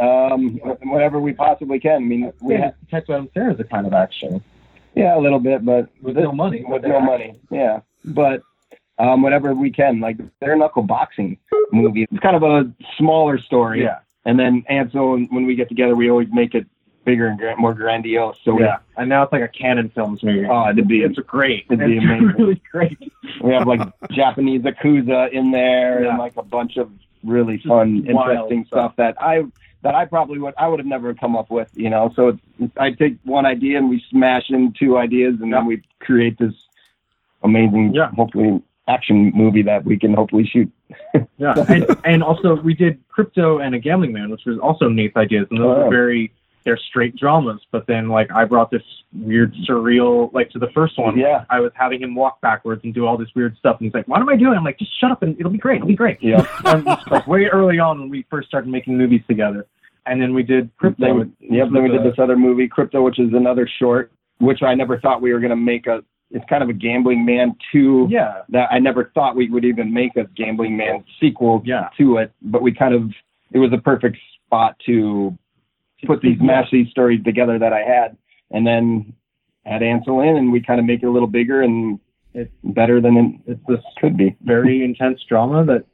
[0.00, 1.96] Um, whatever we possibly can.
[1.96, 4.42] I mean, we Yeah, have, Detective Adam Sarah is a kind of action.
[4.94, 6.64] yeah, a little bit, but With no money.
[6.66, 7.38] with no money.
[7.50, 8.42] Yeah, but
[8.98, 10.00] um, whatever we can.
[10.00, 11.38] Like bare knuckle boxing
[11.72, 12.06] movie.
[12.10, 13.82] It's kind of a smaller story.
[13.82, 13.98] Yeah.
[14.26, 16.66] And then Ansel, and when we get together, we always make it
[17.06, 18.36] bigger and more grandiose.
[18.44, 20.46] So we- Yeah, and now it's like a Cannon Films movie.
[20.46, 21.64] oh, it'd be it's great.
[21.70, 22.26] It'd be it's amazing.
[22.38, 22.98] really great.
[23.42, 23.80] We have like
[24.12, 26.10] Japanese Yakuza in there Yeah.
[26.10, 26.90] and like a bunch of
[27.24, 28.92] really fun, interesting stuff.
[28.92, 29.44] stuff that I
[29.82, 32.12] that I probably would I would have never come up with, you know.
[32.16, 32.38] So
[32.76, 36.54] I take one idea and we smash in two ideas and then we create this
[37.42, 38.10] amazing, Yeah.
[38.12, 40.70] hopefully action movie that we can hopefully shoot.
[41.38, 45.16] Yeah, and, and also we did Crypto and a Gambling Man, which was also Nate's
[45.16, 46.32] ideas, and those Oh, were very
[46.64, 47.60] they're straight dramas.
[47.72, 48.82] But then like I brought this
[49.12, 51.18] weird surreal like to the first one.
[51.18, 51.44] Yeah.
[51.50, 54.06] I was having him walk backwards and do all this weird stuff, and he's like,
[54.08, 55.76] "What am I doing?" I'm like, "Just shut up and it'll be great.
[55.76, 56.46] It'll be great." Yeah.
[57.10, 59.66] like way early on when we first started making movies together,
[60.06, 61.04] and then we did Crypto.
[61.04, 64.12] Then, with- yep, then we with, did this other movie, Crypto, which is another short,
[64.38, 66.02] which I never thought we were going to make a.
[66.32, 68.06] It's kind of a Gambling Man two.
[68.08, 68.42] Yeah.
[68.50, 71.88] That I never thought we would even make a Gambling Man sequel Yeah.
[71.98, 73.10] to it, but we kind of.
[73.52, 75.36] It was a perfect spot to
[76.06, 78.16] put these mash these stories together that I had,
[78.50, 79.14] and then
[79.66, 81.98] add Ansel in, and we kind of make it a little bigger and
[82.34, 84.36] it's better than it, it's this could be.
[84.42, 85.84] very intense drama that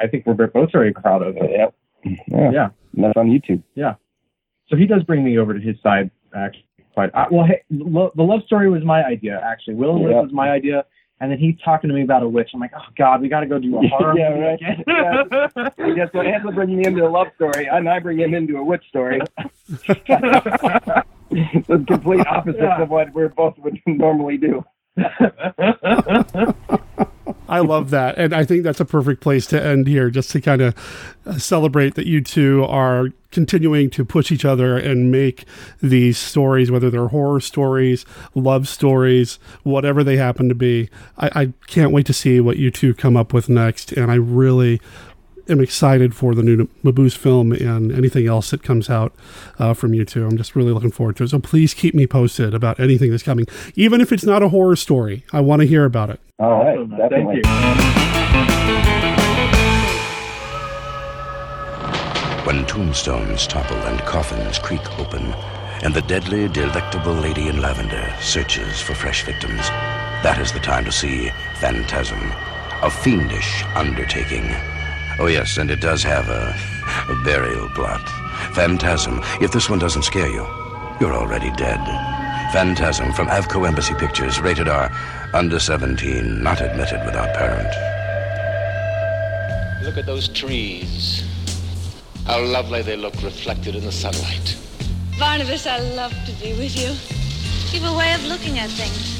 [0.00, 1.36] I think we're both very proud of.
[1.36, 1.74] Yep.
[2.04, 2.50] Yeah.
[2.50, 2.68] Yeah.
[2.94, 3.62] And that's on YouTube.
[3.74, 3.94] Yeah.
[4.68, 6.64] So he does bring me over to his side, actually.
[6.94, 7.44] Quite uh, well.
[7.44, 9.74] Hey, lo- the love story was my idea, actually.
[9.74, 10.84] Will and Liz was my idea,
[11.20, 12.50] and then he's talking to me about a witch.
[12.54, 14.54] I'm like, oh God, we got to go do a horror Yeah, right.
[14.60, 14.84] again.
[15.96, 18.64] yeah, so Ansel brings me into a love story, and I bring him into a
[18.64, 19.20] witch story.
[19.68, 21.04] the
[21.86, 22.82] complete opposite Yeah.
[22.82, 24.62] of what we're both would normally do.
[27.48, 28.18] I love that.
[28.18, 31.38] And I think that's a perfect place to end here, just to kind of uh,
[31.38, 35.44] celebrate that you two are continuing to push each other and make
[35.82, 40.88] these stories, whether they're horror stories, love stories, whatever they happen to be.
[41.18, 43.92] I, I can't wait to see what you two come up with next.
[43.92, 44.80] And I really
[45.48, 49.14] am excited for the new Mabuse film and anything else that comes out
[49.58, 50.26] uh, from you two.
[50.26, 51.28] I'm just really looking forward to it.
[51.28, 54.76] So please keep me posted about anything that's coming, even if it's not a horror
[54.76, 55.24] story.
[55.32, 56.20] I want to hear about it.
[56.38, 57.42] All right, Awesome, definitely.
[57.42, 58.96] Thank you.
[62.46, 65.34] When tombstones topple and coffins creak open,
[65.82, 69.68] and the deadly, delectable lady in lavender searches for fresh victims,
[70.22, 72.20] that is the time to see Phantasm,
[72.82, 74.54] a fiendish undertaking.
[75.18, 76.54] Oh, yes, and it does have a,
[77.10, 78.06] a burial plot.
[78.52, 80.46] Phantasm, if this one doesn't scare you,
[81.00, 81.80] you're already dead.
[82.52, 84.90] Phantasm from Avco Embassy Pictures, rated R,
[85.32, 87.68] under 17, not admitted without parent.
[89.82, 91.24] Look at those trees.
[92.26, 94.56] How lovely they look reflected in the sunlight.
[95.18, 96.92] Barnabas, I love to be with you.
[97.72, 99.16] You have a way of looking at things.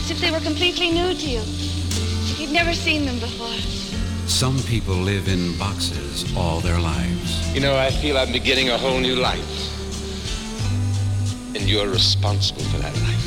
[0.00, 1.40] As if they were completely new to you.
[1.40, 3.85] As if you'd never seen them before.
[4.28, 7.54] Some people live in boxes all their lives.
[7.54, 9.38] You know, I feel I'm beginning a whole new life.
[11.54, 13.26] And you're responsible for that life.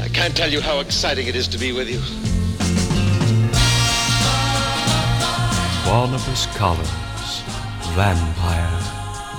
[0.00, 2.00] I can't tell you how exciting it is to be with you.
[5.84, 7.42] Barnabas Collins,
[7.96, 8.80] vampire,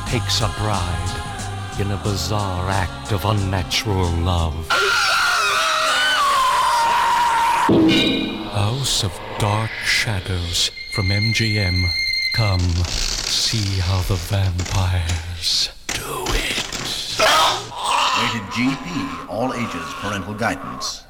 [0.07, 4.67] takes a bride in a bizarre act of unnatural love.
[8.51, 11.85] House of Dark Shadows from MGM.
[12.35, 16.59] Come, see how the vampires do it.
[18.19, 19.29] Rated GP.
[19.29, 19.93] All ages.
[20.01, 21.05] Parental guidance.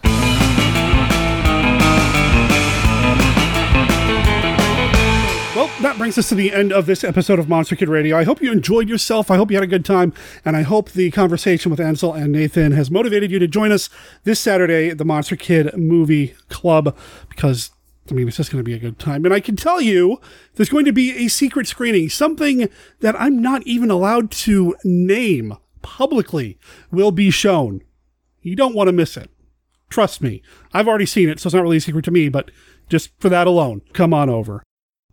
[5.55, 8.15] Well, that brings us to the end of this episode of Monster Kid Radio.
[8.15, 9.31] I hope you enjoyed yourself.
[9.31, 10.13] I hope you had a good time.
[10.45, 13.89] And I hope the conversation with Ansel and Nathan has motivated you to join us
[14.23, 16.95] this Saturday at the Monster Kid Movie Club
[17.27, 17.71] because,
[18.11, 19.25] I mean, it's just going to be a good time.
[19.25, 20.19] And I can tell you
[20.55, 25.57] there's going to be a secret screening, something that I'm not even allowed to name
[25.81, 26.57] publicly
[26.91, 27.81] will be shown.
[28.41, 29.29] You don't want to miss it.
[29.89, 30.41] Trust me.
[30.73, 32.51] I've already seen it, so it's not really a secret to me, but
[32.89, 34.63] just for that alone, come on over.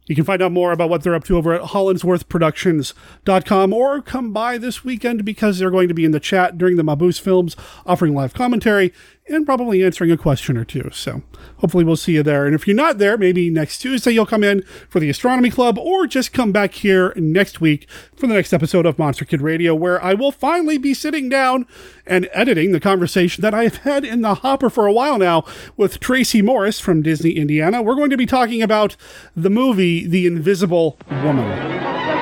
[0.06, 4.32] You can find out more about what they're up to over at hollinsworthproductions.com or come
[4.32, 7.56] by this weekend because they're going to be in the chat during the Mabuse films,
[7.84, 8.92] offering live commentary
[9.28, 10.90] and probably answering a question or two.
[10.92, 11.22] So
[11.58, 12.46] hopefully we'll see you there.
[12.46, 15.78] And if you're not there, maybe next Tuesday you'll come in for the Astronomy Club
[15.78, 19.74] or just come back here next week for the next episode of Monster Kid Radio,
[19.74, 21.66] where I will finally be sitting down
[22.06, 25.44] and editing the conversation that I've had in the hopper for a while now
[25.76, 27.82] with Tracy Morris from Disney, Indiana.
[27.82, 28.96] We're going to be talking about
[29.34, 32.15] the movie The Invisible Woman.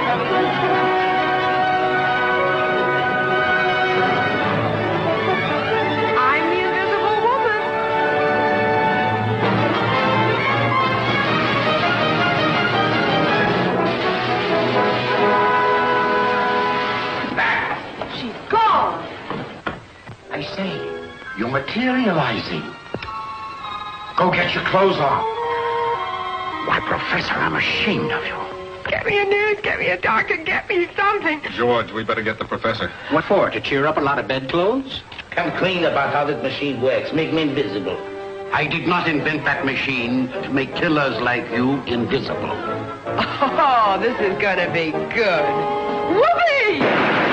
[21.39, 22.63] You're materializing.
[24.17, 25.25] Go get your clothes on.
[26.67, 28.91] Why, Professor, I'm ashamed of you.
[28.91, 31.41] Get me a nurse, get me a doctor, get me something.
[31.51, 32.93] George, we better get the professor.
[33.11, 33.51] What for?
[33.51, 35.03] To cheer up a lot of bedclothes?
[35.31, 37.13] Come clean about how this machine works.
[37.13, 37.99] Make me invisible.
[38.53, 42.55] I did not invent that machine to make killers like you invisible.
[43.47, 45.45] Oh, this is gonna be good.
[46.17, 47.24] Whoopee!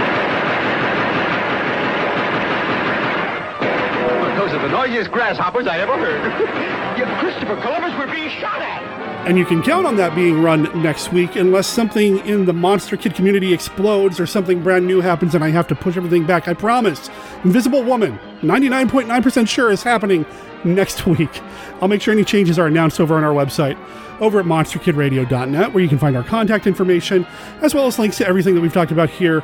[4.42, 6.20] Those are the noisiest grasshoppers I ever heard.
[6.98, 8.82] yeah, Christopher Columbus, we're being shot at.
[9.28, 12.98] And you can count on that being run next week unless something in the Monster
[12.98, 16.48] Kid community explodes or something brand new happens and I have to push everything back.
[16.48, 17.08] I promise.
[17.44, 20.26] Invisible Woman, 99.9% sure is happening
[20.64, 21.40] next week.
[21.80, 23.78] I'll make sure any changes are announced over on our website
[24.20, 27.28] over at monsterkidradio.net where you can find our contact information
[27.62, 29.44] as well as links to everything that we've talked about here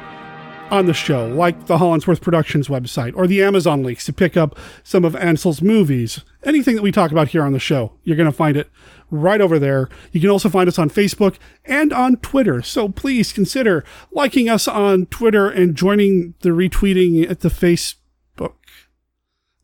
[0.69, 4.57] on the show, like the Hollinsworth Productions website or the Amazon links to pick up
[4.83, 6.23] some of Ansel's movies.
[6.43, 8.69] Anything that we talk about here on the show, you're going to find it
[9.09, 9.89] right over there.
[10.11, 12.61] You can also find us on Facebook and on Twitter.
[12.61, 18.53] So please consider liking us on Twitter and joining the retweeting at the Facebook.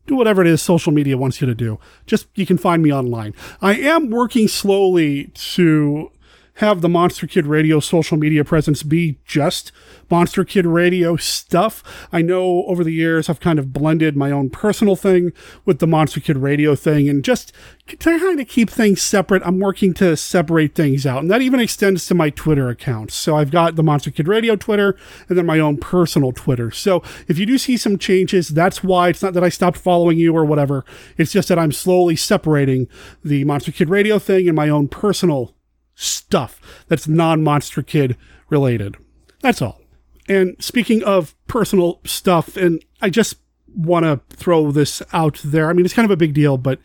[0.06, 1.78] Do whatever it is social media wants you to do.
[2.06, 3.34] Just you can find me online.
[3.62, 6.10] I am working slowly to
[6.58, 9.72] have the Monster Kid Radio social media presence be just
[10.10, 12.06] Monster Kid Radio stuff.
[12.12, 15.32] I know over the years I've kind of blended my own personal thing
[15.64, 17.52] with the Monster Kid Radio thing and just
[17.98, 19.42] trying to keep things separate.
[19.44, 21.22] I'm working to separate things out.
[21.22, 23.14] And that even extends to my Twitter accounts.
[23.14, 24.96] So I've got the Monster Kid Radio Twitter
[25.28, 26.70] and then my own personal Twitter.
[26.70, 30.18] So if you do see some changes, that's why it's not that I stopped following
[30.18, 30.84] you or whatever.
[31.16, 32.86] It's just that I'm slowly separating
[33.24, 35.53] the Monster Kid Radio thing and my own personal
[35.94, 38.16] stuff that's non Monster Kid
[38.50, 38.96] related.
[39.40, 39.80] That's all.
[40.28, 43.36] And speaking of personal stuff, and I just
[43.74, 45.68] want to throw this out there.
[45.68, 46.78] I mean, it's kind of a big deal, but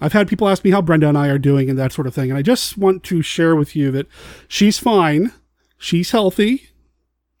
[0.00, 2.14] I've had people ask me how Brenda and I are doing and that sort of
[2.14, 2.30] thing.
[2.30, 4.06] And I just want to share with you that
[4.48, 5.32] she's fine.
[5.78, 6.68] She's healthy.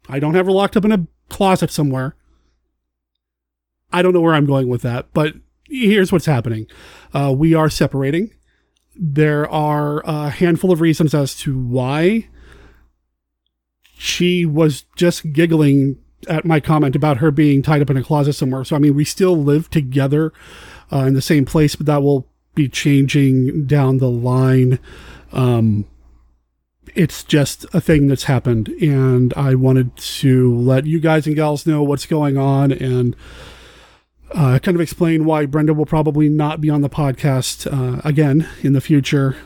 [0.08, 2.16] I don't have her locked up in a closet somewhere.
[3.92, 5.34] I don't know where I'm going with that, but
[5.68, 6.66] here's what's happening.
[7.12, 8.32] Uh, we are separating.
[8.94, 12.28] There are a handful of reasons as to why.
[13.96, 18.34] She was just giggling at my comment about her being tied up in a closet
[18.34, 18.64] somewhere.
[18.64, 20.32] So, I mean, we still live together
[20.92, 24.78] uh, in the same place, but that will be changing down the line.
[25.32, 25.86] Um,
[26.94, 31.66] it's just a thing that's happened, and I wanted to let you guys and gals
[31.66, 33.16] know what's going on and
[34.34, 38.48] uh, kind of explain why Brenda will probably not be on the podcast uh, again
[38.62, 39.36] in the future.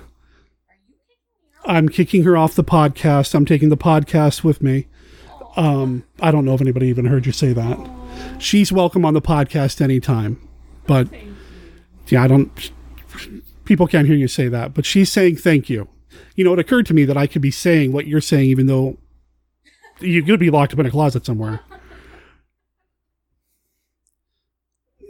[1.65, 3.35] I'm kicking her off the podcast.
[3.35, 4.87] I'm taking the podcast with me.
[5.57, 7.91] Um, I don't know if anybody even heard you say that.
[8.39, 10.41] She's welcome on the podcast anytime,
[10.87, 11.09] but
[12.09, 12.71] yeah, I don't.
[13.65, 15.89] People can't hear you say that, but she's saying thank you.
[16.35, 18.67] You know, it occurred to me that I could be saying what you're saying, even
[18.67, 18.99] though
[20.01, 21.61] you could be locked up in a closet somewhere.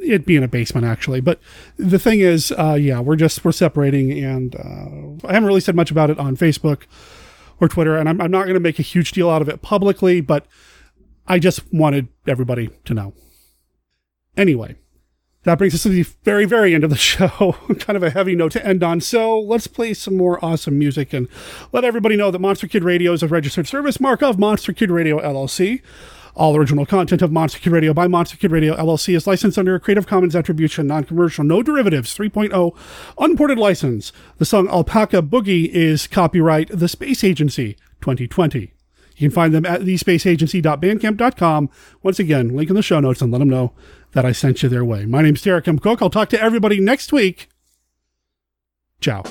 [0.06, 1.20] It'd be in a basement actually.
[1.20, 1.40] But
[1.76, 5.76] the thing is, uh, yeah, we're just we're separating, and uh, I haven't really said
[5.76, 6.82] much about it on Facebook
[7.60, 9.62] or Twitter, and I'm, I'm not going to make a huge deal out of it
[9.62, 10.46] publicly, but
[11.26, 13.14] I just wanted everybody to know.
[14.36, 14.76] Anyway.
[15.42, 17.56] That brings us to the very, very end of the show.
[17.78, 19.00] kind of a heavy note to end on.
[19.00, 21.28] So let's play some more awesome music and
[21.70, 24.90] let everybody know that Monster Kid Radio is a registered service mark of Monster Kid
[24.90, 25.82] Radio LLC.
[26.36, 29.74] All original content of Monster Kid Radio by Monster Kid Radio LLC is licensed under
[29.74, 32.76] a Creative Commons Attribution, Non-Commercial, No Derivatives 3.0
[33.18, 34.12] Unported License.
[34.36, 38.74] The song Alpaca Boogie is copyright The Space Agency 2020.
[39.16, 41.70] You can find them at thespaceagency.bandcamp.com.
[42.02, 43.72] Once again, link in the show notes and let them know
[44.12, 45.06] that I sent you their way.
[45.06, 45.78] My name's Derek M.
[45.78, 46.02] Koch.
[46.02, 47.48] I'll talk to everybody next week.
[49.00, 49.22] Ciao.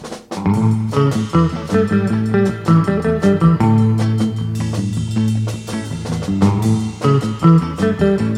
[7.45, 8.29] thank mm -hmm.
[8.29, 8.34] you